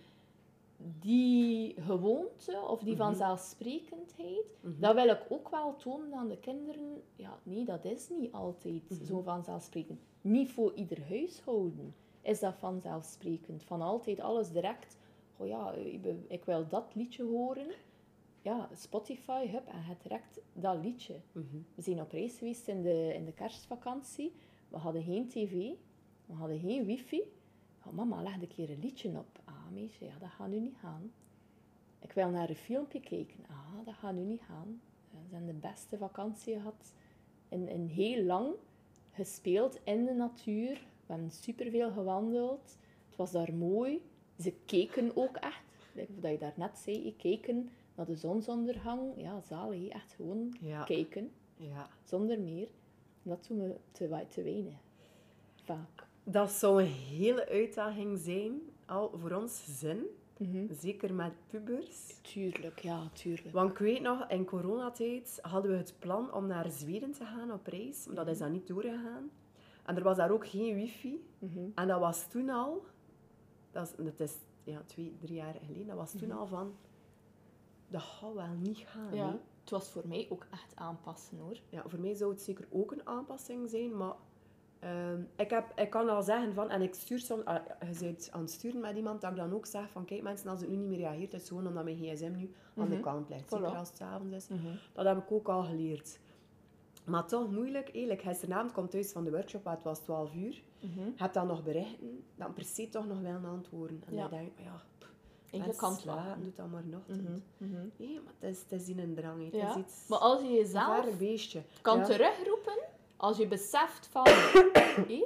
[1.00, 3.02] Die gewoonte of die Mhm.
[3.04, 4.80] vanzelfsprekendheid, Mhm.
[4.80, 7.02] dat wil ik ook wel tonen aan de kinderen.
[7.16, 9.06] Ja, nee, dat is niet altijd Mhm.
[9.06, 10.00] zo vanzelfsprekend.
[10.22, 13.64] Niet voor ieder huishouden is dat vanzelfsprekend.
[13.64, 14.98] Van altijd alles direct.
[15.38, 15.74] Oh ja,
[16.28, 17.68] ik wil dat liedje horen.
[18.42, 21.16] Ja, Spotify, hup, en het direct dat liedje.
[21.76, 24.34] We zijn op reis geweest in de, in de kerstvakantie.
[24.70, 25.52] We hadden geen tv,
[26.26, 27.22] we hadden geen wifi.
[27.86, 29.40] Oh, mama, leg een keer een liedje op.
[30.00, 31.12] Ja, dat gaat nu niet gaan.
[32.00, 33.46] Ik wil naar een filmpje kijken.
[33.50, 34.82] Ah, dat gaat nu niet gaan.
[35.12, 36.94] Ja, We hebben de beste vakantie gehad.
[37.50, 38.54] In, in heel lang
[39.12, 40.74] gespeeld in de natuur.
[41.06, 42.78] We hebben superveel gewandeld.
[43.08, 44.02] Het was daar mooi.
[44.40, 45.62] Ze keken ook echt.
[45.94, 49.02] Dat je daarnet zei, keken naar de zonsondergang.
[49.16, 49.88] Ja, zalig.
[49.88, 50.84] Echt gewoon Ja.
[50.84, 51.32] kijken.
[51.58, 51.90] ja.
[52.04, 52.68] Zonder meer.
[53.24, 54.74] En dat doen we te, te weinig.
[55.64, 56.08] Vaak.
[56.24, 60.06] Dat zou een hele uitdaging zijn, al voor ons gezin.
[60.38, 60.74] Mhm.
[60.74, 62.20] Zeker met pubers.
[62.22, 63.54] Tuurlijk, ja, tuurlijk.
[63.54, 67.52] Want ik weet nog, in coronatijd hadden we het plan om naar Zweden te gaan
[67.52, 68.06] op reis.
[68.06, 69.30] Maar dat is dan niet doorgegaan.
[69.86, 71.28] En er was daar ook geen wifi.
[71.40, 71.70] Mhm.
[71.76, 72.86] En dat was toen al...
[73.72, 74.34] Dat is, dat is
[74.64, 75.88] ja, twee, drie jaar geleden.
[75.88, 76.76] Dat was toen al van...
[77.88, 79.16] Dat gaat wel niet gaan.
[79.16, 81.58] Ja, het was voor mij ook echt aanpassen hoor.
[81.70, 84.14] Ja, voor mij zou het zeker ook een aanpassing zijn, maar
[84.80, 88.30] ehm, ik, heb, ik kan al zeggen van, en ik stuur soms, ah, je bent
[88.32, 90.70] aan het sturen met iemand, dat ik dan ook zeg van, kijk mensen, als het
[90.70, 93.02] nu niet meer reageert, is het gewoon omdat mijn gsm nu aan de Mhm.
[93.04, 93.46] kant ligt.
[93.46, 93.50] Voilà.
[93.50, 94.48] Zeker als het avonds is.
[94.94, 96.20] Dat heb ik ook al geleerd.
[97.06, 98.22] Maar toch moeilijk, eerlijk.
[98.22, 100.62] Gisteravond komt thuis van de workshop, het was 12 uur.
[100.80, 101.10] Mhm.
[101.16, 104.04] Heb dan nog berichten, dan per se toch nog wel antwoorden.
[104.08, 104.22] En Ja.
[104.22, 105.12] dan denk ik, ja, pff,
[105.52, 107.44] Eigenlijk kan het doe dat maar nog ochtend.
[107.58, 107.88] Mhm, mhm.
[107.98, 109.44] Nee, maar het is, het is in een drang.
[109.46, 109.70] Het Ja.
[109.70, 110.08] is iets...
[110.08, 111.06] Maar als je een jezelf
[111.82, 112.04] kan Ja.
[112.06, 112.78] terugroepen,
[113.18, 114.28] als je beseft van...
[115.08, 115.24] hé,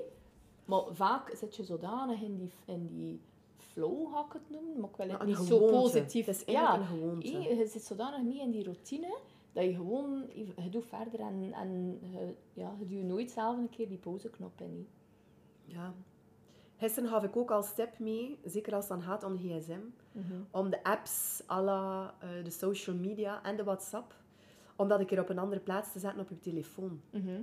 [0.65, 3.21] maar vaak zit je zodanig in die, in die
[3.57, 6.25] flow, ga ik het noemen, maar ik wil het niet zo positief...
[6.25, 7.31] Het is ja, een gewoonte.
[7.31, 9.17] hé, je zit zodanig mee in die routine,
[9.51, 10.25] dat je gewoon...
[10.33, 14.61] Je doet verder en, en je, ja, je duwt nooit zelf een keer die pauzeknop
[14.61, 14.87] in.
[15.67, 15.73] hè.
[15.79, 15.93] Ja.
[16.77, 19.79] Gisteren gaf ik ook als tip mee, zeker als het dan gaat om de gsm,
[20.11, 20.33] Mhm.
[20.51, 24.15] om de apps, à la, eh, de social media en de WhatsApp,
[24.75, 27.01] om dat een keer op een andere plaats te zetten op je telefoon.
[27.11, 27.41] Mhm.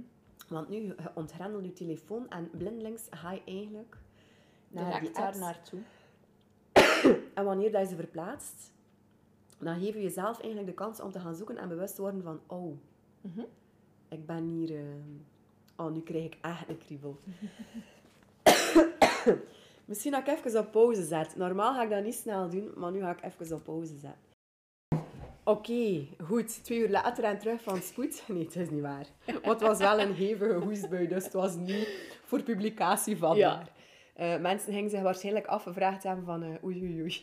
[0.49, 3.97] Want nu, je ontgrendelt je telefoon en blindelings ga je eigenlijk
[4.69, 5.81] naar die daar naartoe.
[7.35, 8.73] En wanneer dat je ze verplaatst,
[9.59, 12.23] dan geef je jezelf eigenlijk de kans om te gaan zoeken en bewust te worden
[12.23, 12.77] van, oh,
[13.21, 13.41] Mhm.
[14.09, 14.75] ik ben hier...
[14.77, 14.85] eh,
[15.77, 17.19] Oh, nu krijg ik echt een kriebel.
[19.85, 21.37] Misschien dat ik even op pauze zet.
[21.37, 24.28] Normaal ga ik dat niet snel doen, maar nu ga ik even op pauze zetten.
[25.49, 26.65] Oké, goed.
[26.65, 28.23] Twee uur later en terug van spoed.
[28.29, 29.07] Nee, het is niet waar.
[29.27, 31.89] Want het was wel een hevige hoestbui, dus het was niet
[32.25, 33.37] voor publicatie van.
[33.37, 33.69] Ja.
[34.15, 36.43] Eh, mensen gingen zich waarschijnlijk afgevraagd hebben van...
[36.43, 37.23] eh, oei, oei, oei.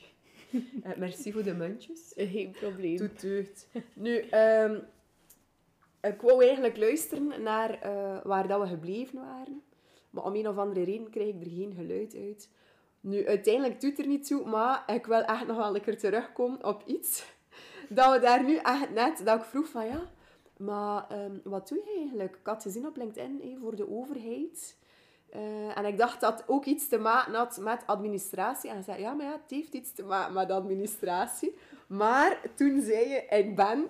[0.84, 2.14] Eh, merci voor de muntjes.
[2.16, 2.98] Geen probleem.
[2.98, 3.68] Doet deugd.
[3.94, 4.76] Nu, ehm,
[6.02, 7.80] ik wou eigenlijk luisteren naar
[8.24, 9.62] waar dat we gebleven waren.
[10.10, 12.50] Maar om een of andere reden krijg ik er geen geluid uit.
[13.00, 16.66] Nu, uiteindelijk doet er niet toe, maar ik wil echt nog wel een keer terugkomen
[16.66, 17.35] op iets.
[17.90, 20.02] Dat we daar nu echt net, dat ik vroeg van ja,
[20.58, 22.36] maar ehm, wat doe je eigenlijk?
[22.36, 24.76] Ik had gezien op LinkedIn hé, voor de overheid.
[25.30, 28.70] Eh, en ik dacht dat ook iets te maken had met administratie.
[28.70, 31.56] En zei, ja, maar ja, het heeft iets te maken met administratie.
[31.88, 33.90] Maar toen zei je, ik ben...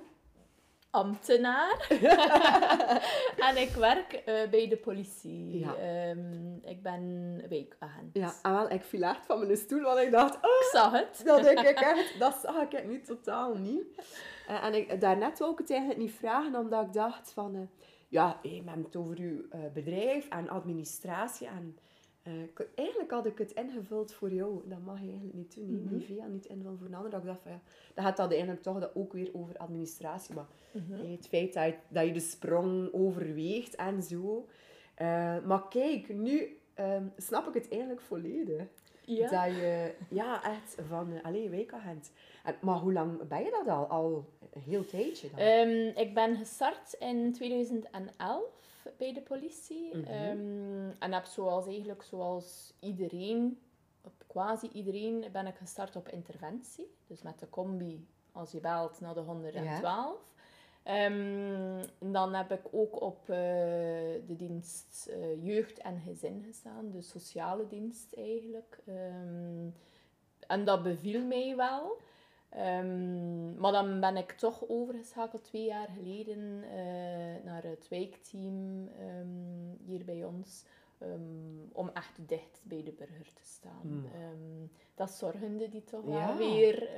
[0.96, 1.88] ambtenaar.
[3.50, 5.60] en ik werk eh, bij de politie.
[5.60, 5.76] Ja.
[5.76, 8.10] Ehm, ik ben wijkagent.
[8.14, 10.92] Ja, en wel, ik viel echt van mijn stoel, want ik dacht, oh, Ik zag
[10.92, 11.22] het.
[11.26, 13.84] dat, denk ik echt, dat zag ik nu totaal niet.
[14.48, 17.56] Eh, en ik, daarnet wou ik het eigenlijk niet vragen, omdat ik dacht van...
[17.56, 17.62] eh,
[18.08, 19.42] ja, hey, we hebben het over uw
[19.74, 21.48] bedrijf en administratie.
[21.48, 21.78] En,
[22.26, 24.62] eh, eigenlijk had ik het ingevuld voor jou.
[24.66, 25.82] Dat mag je eigenlijk niet doen.
[25.84, 25.94] Mhm.
[25.96, 27.12] Niet via, niet invullen voor een ander.
[27.12, 27.62] Dat ik dacht van ja,
[27.94, 30.36] dan gaat dat eigenlijk toch dat ook weer over administratie.
[30.36, 30.94] Maar Mhm.
[30.94, 34.48] eh, het feit dat je, dat je de sprong overweegt en zo.
[34.96, 38.64] Eh, maar kijk, nu ehm, snap ik het eigenlijk volledig.
[39.06, 39.30] Ja.
[39.30, 42.12] Dat je, ja, echt van, uh, allee, wijkagent.
[42.44, 43.86] En, maar hoe lang ben je dat al?
[43.86, 45.40] Al een heel tijdje dan?
[45.40, 48.44] Ehm, ik ben gestart in 2011
[48.98, 49.98] bij de politie.
[49.98, 50.08] Mhm.
[50.08, 53.60] Ehm, en heb zoals eigenlijk zoals iedereen,
[54.02, 56.96] op quasi iedereen, ben ik gestart op interventie.
[57.08, 60.34] Dus met de combi, als je belt, naar de 112.
[60.84, 63.38] Ehm, en dan heb ik ook op eh,
[64.28, 68.80] de dienst eh, jeugd en gezin gestaan, de sociale dienst eigenlijk.
[68.86, 69.70] Ehm,
[70.48, 72.02] en dat beviel mij wel.
[72.56, 79.86] Ehm, maar dan ben ik toch overgeschakeld twee jaar geleden eh, naar het wijkteam ehm,
[79.86, 80.64] hier bij ons.
[81.00, 83.82] ehm, om echt dicht bij de burger te staan.
[83.84, 84.70] Mm.
[84.96, 86.28] Dat zorgende die toch Ja.
[86.28, 86.90] wel weer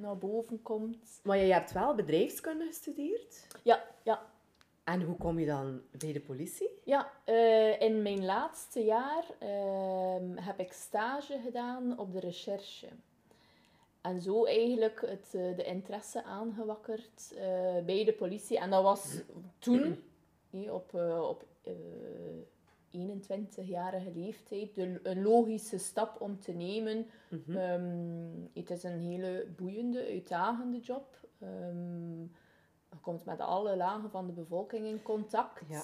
[0.00, 1.20] naar boven komt.
[1.22, 3.46] Maar je hebt wel bedrijfskunde gestudeerd.
[3.62, 4.22] Ja, ja,
[4.84, 6.68] En hoe kom je dan bij de politie?
[6.84, 9.24] Ja, eh, in mijn laatste jaar
[10.34, 12.88] heb ik stage gedaan op de recherche.
[14.02, 18.58] En zo eigenlijk het, eh, de interesse aangewakkerd eh, bij de politie.
[18.58, 19.20] En dat was
[19.58, 20.02] toen,
[20.70, 21.72] op, eh, op eh,
[22.90, 27.06] 21-jarige leeftijd, de, een logische stap om te nemen.
[27.28, 27.56] Mhm.
[27.56, 31.28] Ehm, het is een hele boeiende, uitdagende job.
[31.38, 32.20] Ehm,
[32.90, 35.62] je komt met alle lagen van de bevolking in contact.
[35.68, 35.82] Ja.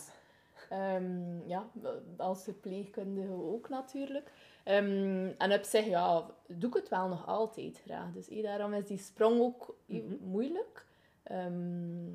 [0.68, 1.70] Ehm, ja,
[2.16, 4.32] als verpleegkundige ook natuurlijk.
[4.68, 8.12] Ehm, en op zich, ja, doe ik het wel nog altijd graag.
[8.12, 10.14] Dus eh, daarom is die sprong ook Mhm.
[10.20, 10.86] moeilijk.
[11.22, 12.08] Ehm,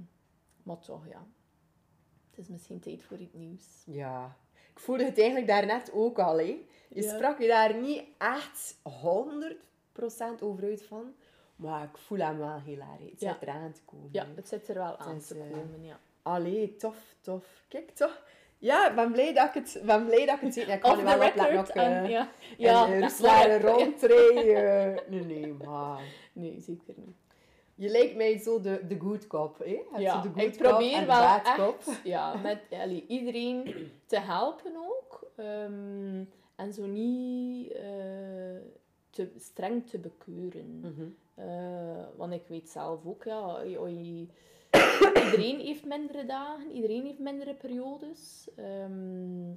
[0.63, 1.25] maar toch, ja.
[2.29, 3.83] Het is misschien tijd voor iets nieuws.
[3.85, 4.35] Ja.
[4.73, 6.37] Ik voelde het eigenlijk daarnet ook al.
[6.37, 6.65] Hè.
[6.89, 7.15] Je Ja.
[7.15, 11.13] sprak je daar niet echt 100% over uit van.
[11.55, 13.09] Maar ik voel hem wel heel erg.
[13.11, 13.31] Het Ja.
[13.33, 14.09] zit eraan te komen.
[14.11, 15.99] Ja, het zit er wel aan te eh, komen, ja.
[16.21, 17.63] Allee, tof, tof.
[17.67, 18.23] Kijk, toch.
[18.63, 20.67] Ja, ik ben blij dat ik het, ben blij dat ik het zie.
[20.67, 21.57] Ja, ik kan nu wel record.
[21.57, 24.99] ook, en, eh, ja, ja, ja en dat- Ruslaren rondrijden.
[25.09, 26.01] Nee, nee, maar...
[26.33, 27.15] Nee, zeker niet.
[27.75, 29.65] Je lijkt mij zo de, de good cop, hè?
[29.65, 31.81] Je hebt Ja, de good ik cop probeer de wel bad echt cop.
[32.03, 35.29] ja, met allee, iedereen te helpen ook.
[35.35, 36.23] Ehm,
[36.55, 37.81] en zo niet eh,
[39.09, 40.79] te streng te bekeuren.
[40.79, 41.03] Mhm.
[41.35, 44.29] Eh, want ik weet zelf ook, ja, oei,
[45.25, 48.47] iedereen heeft mindere dagen, iedereen heeft mindere periodes.
[48.55, 49.49] Ehm,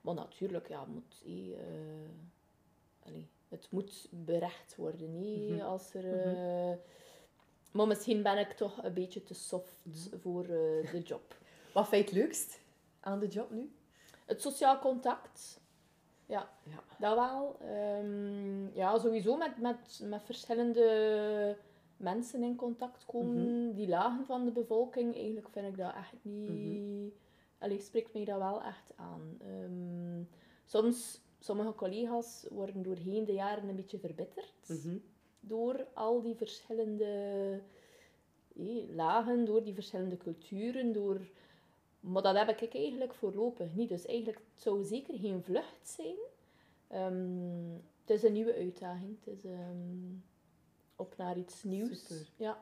[0.00, 3.12] maar natuurlijk, ja, moet, eh,
[3.48, 5.12] het moet berecht worden.
[5.22, 5.60] hè, Mhm.
[5.60, 6.76] als er, eh,
[7.70, 10.18] maar misschien ben ik toch een beetje te soft Mhm.
[10.20, 11.36] voor eh, de job.
[11.72, 12.60] Wat vind je het leukst
[13.00, 13.72] aan de job nu?
[14.26, 15.60] Het sociaal contact.
[16.26, 16.82] Ja, Ja.
[16.98, 17.56] dat wel.
[17.60, 21.56] Ehm, ja, sowieso met, met, met verschillende
[21.98, 23.74] mensen in contact komen.
[23.74, 27.12] Die lagen van de bevolking, eigenlijk vind ik dat echt niet...
[27.58, 29.38] Allee, spreekt mij dat wel echt aan.
[29.40, 30.22] Ehm,
[30.64, 34.68] soms, sommige collega's worden doorheen de jaren een beetje verbitterd.
[34.68, 34.96] Mhm.
[35.40, 37.60] Door al die verschillende
[38.94, 41.20] lagen, door die verschillende culturen, door...
[42.00, 43.88] Maar dat heb ik eigenlijk voorlopig niet.
[43.88, 46.16] Dus eigenlijk het zou zeker geen vlucht zijn.
[46.88, 49.16] Ehm, het is een nieuwe uitdaging.
[49.24, 50.16] Het is ehm,
[50.98, 52.00] op naar iets nieuws.
[52.06, 52.26] Super.
[52.36, 52.58] Ja.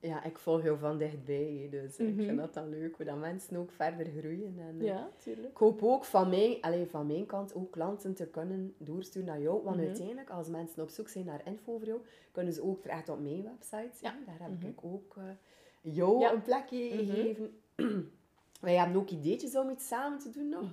[0.00, 2.24] Ja, ik volg jou van dichtbij, dus ik Mhm.
[2.24, 4.54] vind dat dan leuk, hoe dat mensen ook verder groeien.
[4.58, 5.48] En, eh, Ja, tuurlijk.
[5.50, 9.40] Ik hoop ook van, mij, allee, van mijn kant ook klanten te kunnen doorsturen naar
[9.40, 9.62] jou.
[9.62, 9.86] Want Mhm.
[9.86, 12.00] uiteindelijk, als mensen op zoek zijn naar info over jou,
[12.32, 13.90] kunnen ze ook terecht op mijn website.
[14.00, 14.18] Ja.
[14.26, 14.66] Daar heb Mhm.
[14.66, 15.24] ik ook eh,
[15.80, 16.32] jou Ja.
[16.32, 16.96] een plekje Mhm.
[17.06, 17.60] gegeven.
[18.60, 20.70] Wij hebben ook ideetjes om iets samen te doen nog.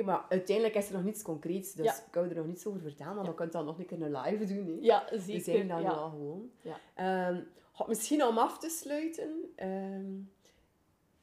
[0.00, 1.92] Maar uiteindelijk is er nog niets concreets, dus Ja.
[1.92, 3.14] ik kan er nog niets over vertellen.
[3.14, 3.30] Maar Ja.
[3.30, 4.66] we kunnen dan nog een keer een live doen.
[4.66, 4.76] Hè.
[4.80, 5.42] Ja, Die zeker.
[5.42, 6.50] zijn dan wel gewoon.
[6.60, 7.42] Ja.
[7.72, 10.10] Had misschien om af te sluiten, ehm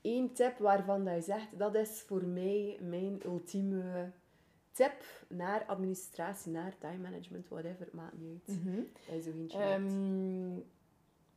[0.02, 4.12] één tip waarvan dat je zegt, dat is voor mij mijn ultieme
[4.72, 4.94] tip
[5.28, 8.58] naar administratie, naar time management, whatever, maakt niet uit.
[8.64, 8.76] Mhm.
[9.08, 9.58] Dat je zo eentje.
[9.60, 10.56] Ehm,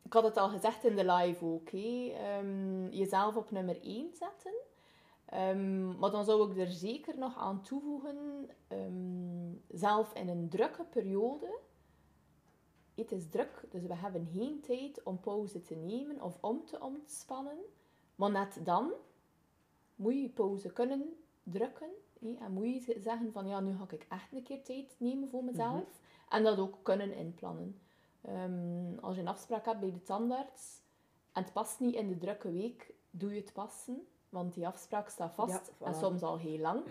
[0.03, 1.69] ik had het al gezegd in de live ook.
[2.91, 4.53] jezelf op nummer 1 zetten.
[5.33, 10.85] Ehm, maar dan zou ik er zeker nog aan toevoegen, ehm, zelf in een drukke
[10.85, 11.59] periode.
[12.95, 16.81] Het is druk, dus we hebben geen tijd om pauze te nemen of om te
[16.81, 17.59] ontspannen.
[18.15, 18.93] Maar net dan
[19.95, 21.91] moet je pauze kunnen drukken.
[22.39, 25.45] en moet je zeggen van ja, nu ga ik echt een keer tijd nemen voor
[25.45, 26.01] mezelf.
[26.29, 27.81] En dat ook kunnen inplannen.
[28.21, 30.81] Ehm, als je een afspraak hebt bij de tandarts
[31.33, 34.07] en het past niet in de drukke week, doe je het passen.
[34.33, 36.83] Want die afspraak staat vast Ja, en soms al heel lang.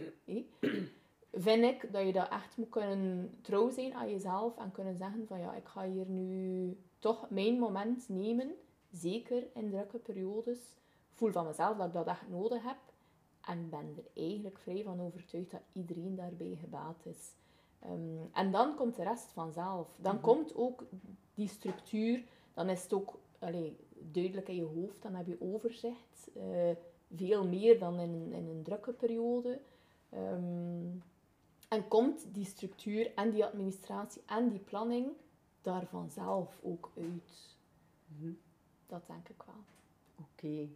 [1.33, 5.27] Vind ik dat je dat echt moet kunnen trouw zijn aan jezelf en kunnen zeggen
[5.27, 8.53] van ja, ik ga hier nu toch mijn moment nemen.
[8.91, 10.59] Zeker in drukke periodes.
[11.11, 12.77] Voel van mezelf dat ik dat echt nodig heb.
[13.41, 17.31] En ben er eigenlijk vrij van overtuigd dat iedereen daarbij gebaat is.
[17.79, 19.87] Ehm, en dan komt de rest vanzelf.
[19.97, 20.23] Dan Mhm.
[20.23, 20.83] komt ook
[21.33, 22.23] die structuur.
[22.53, 25.01] Dan is het ook allee, duidelijk in je hoofd.
[25.01, 26.29] Dan heb je overzicht.
[26.35, 26.69] eh,
[27.15, 29.59] veel meer dan in, in een drukke periode.
[30.09, 30.87] Ehm,
[31.69, 35.07] en komt die structuur en die administratie en die planning
[35.61, 37.55] daar vanzelf ook uit.
[38.07, 38.31] Mhm.
[38.87, 39.63] Dat denk ik wel.
[40.19, 40.67] Oké.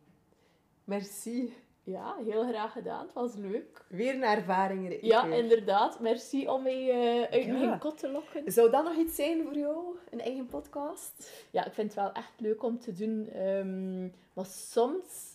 [0.84, 1.54] Merci.
[1.84, 3.06] Ja, heel graag gedaan.
[3.06, 3.86] Het was leuk.
[3.90, 4.98] Weer een ervaring.
[5.02, 6.00] Ja, inderdaad.
[6.00, 7.54] Merci om mij eh, uit Ja.
[7.54, 8.52] mijn kot te lokken.
[8.52, 9.98] Zou dat nog iets zijn voor jou?
[10.12, 11.46] Een eigen podcast?
[11.52, 13.30] Ja, ik vind het wel echt leuk om te doen.
[13.30, 14.02] ehm,
[14.34, 15.35] maar soms,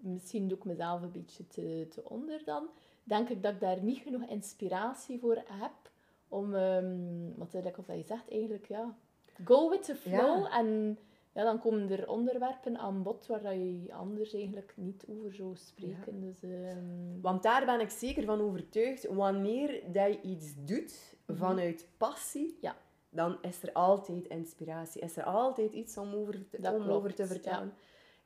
[0.00, 2.68] misschien doe ik mezelf een beetje te, te onder dan,
[3.04, 5.90] denk ik dat ik daar niet genoeg inspiratie voor heb.
[6.28, 8.96] Om, ehm wat is of dat je zegt, eigenlijk, ja,
[9.44, 10.42] go with the flow.
[10.46, 10.58] Ja.
[10.58, 10.98] En
[11.32, 15.56] ja, dan komen er onderwerpen aan bod waar dat je anders eigenlijk niet over zou
[15.56, 16.20] spreken.
[16.20, 19.06] Dus, ehm, Want daar ben ik zeker van overtuigd.
[19.06, 22.56] Wanneer dat je iets doet vanuit passie, Mhm.
[22.66, 22.76] Ja.
[23.10, 25.00] dan is er altijd inspiratie.
[25.00, 27.72] Is er altijd iets om over te, Dat om klopt, over te ja.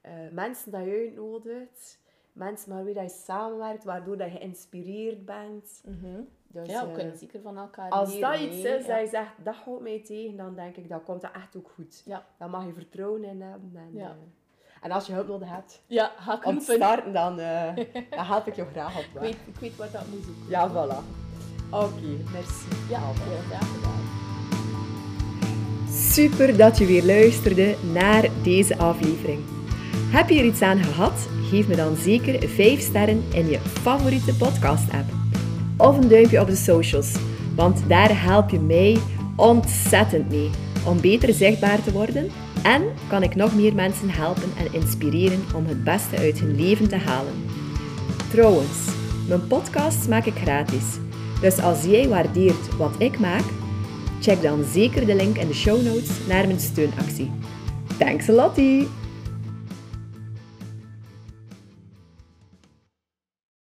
[0.04, 1.98] Eh, mensen dat je uitnodigt,
[2.32, 5.82] mensen met wie dat je samenwerkt, waardoor dat je geïnspireerd bent.
[5.84, 6.20] mhm.
[6.46, 8.92] Dus, ja, we eh, kunnen zeker van elkaar als leren, dat iets is Ja.
[8.94, 11.70] dat je zegt, dat houdt mij tegen, dan denk ik, dan komt dat echt ook
[11.74, 12.02] goed.
[12.04, 12.26] Ja.
[12.38, 13.72] Dan mag je vertrouwen in hebben.
[13.74, 14.08] En, Ja.
[14.08, 14.14] eh,
[14.82, 17.76] en als je hulp nodig hebt Ja, ga ik om te starten, dan, eh,
[18.16, 20.48] dan help ik je graag op Ik weet, ik weet waar dat moet zoeken.
[20.48, 21.04] Ja, voilà.
[21.70, 22.66] Oké, merci.
[22.90, 23.20] Ja, Alba.
[23.22, 24.02] heel graag gedaan.
[25.92, 29.53] Super dat je weer luisterde naar deze aflevering.
[29.96, 31.28] Heb je er iets aan gehad?
[31.50, 35.12] Geef me dan zeker 5 sterren in je favoriete podcast-app.
[35.76, 37.12] Of een duimpje op de socials,
[37.56, 38.98] want daar help je mij
[39.36, 40.50] ontzettend mee
[40.86, 42.30] om beter zichtbaar te worden
[42.62, 46.88] en kan ik nog meer mensen helpen en inspireren om het beste uit hun leven
[46.88, 47.32] te halen.
[48.30, 48.78] Trouwens,
[49.28, 50.84] mijn podcasts maak ik gratis.
[51.40, 53.44] Dus als jij waardeert wat ik maak,
[54.20, 57.30] check dan zeker de link in de show notes naar mijn steunactie.
[57.98, 58.58] Thanks a lot!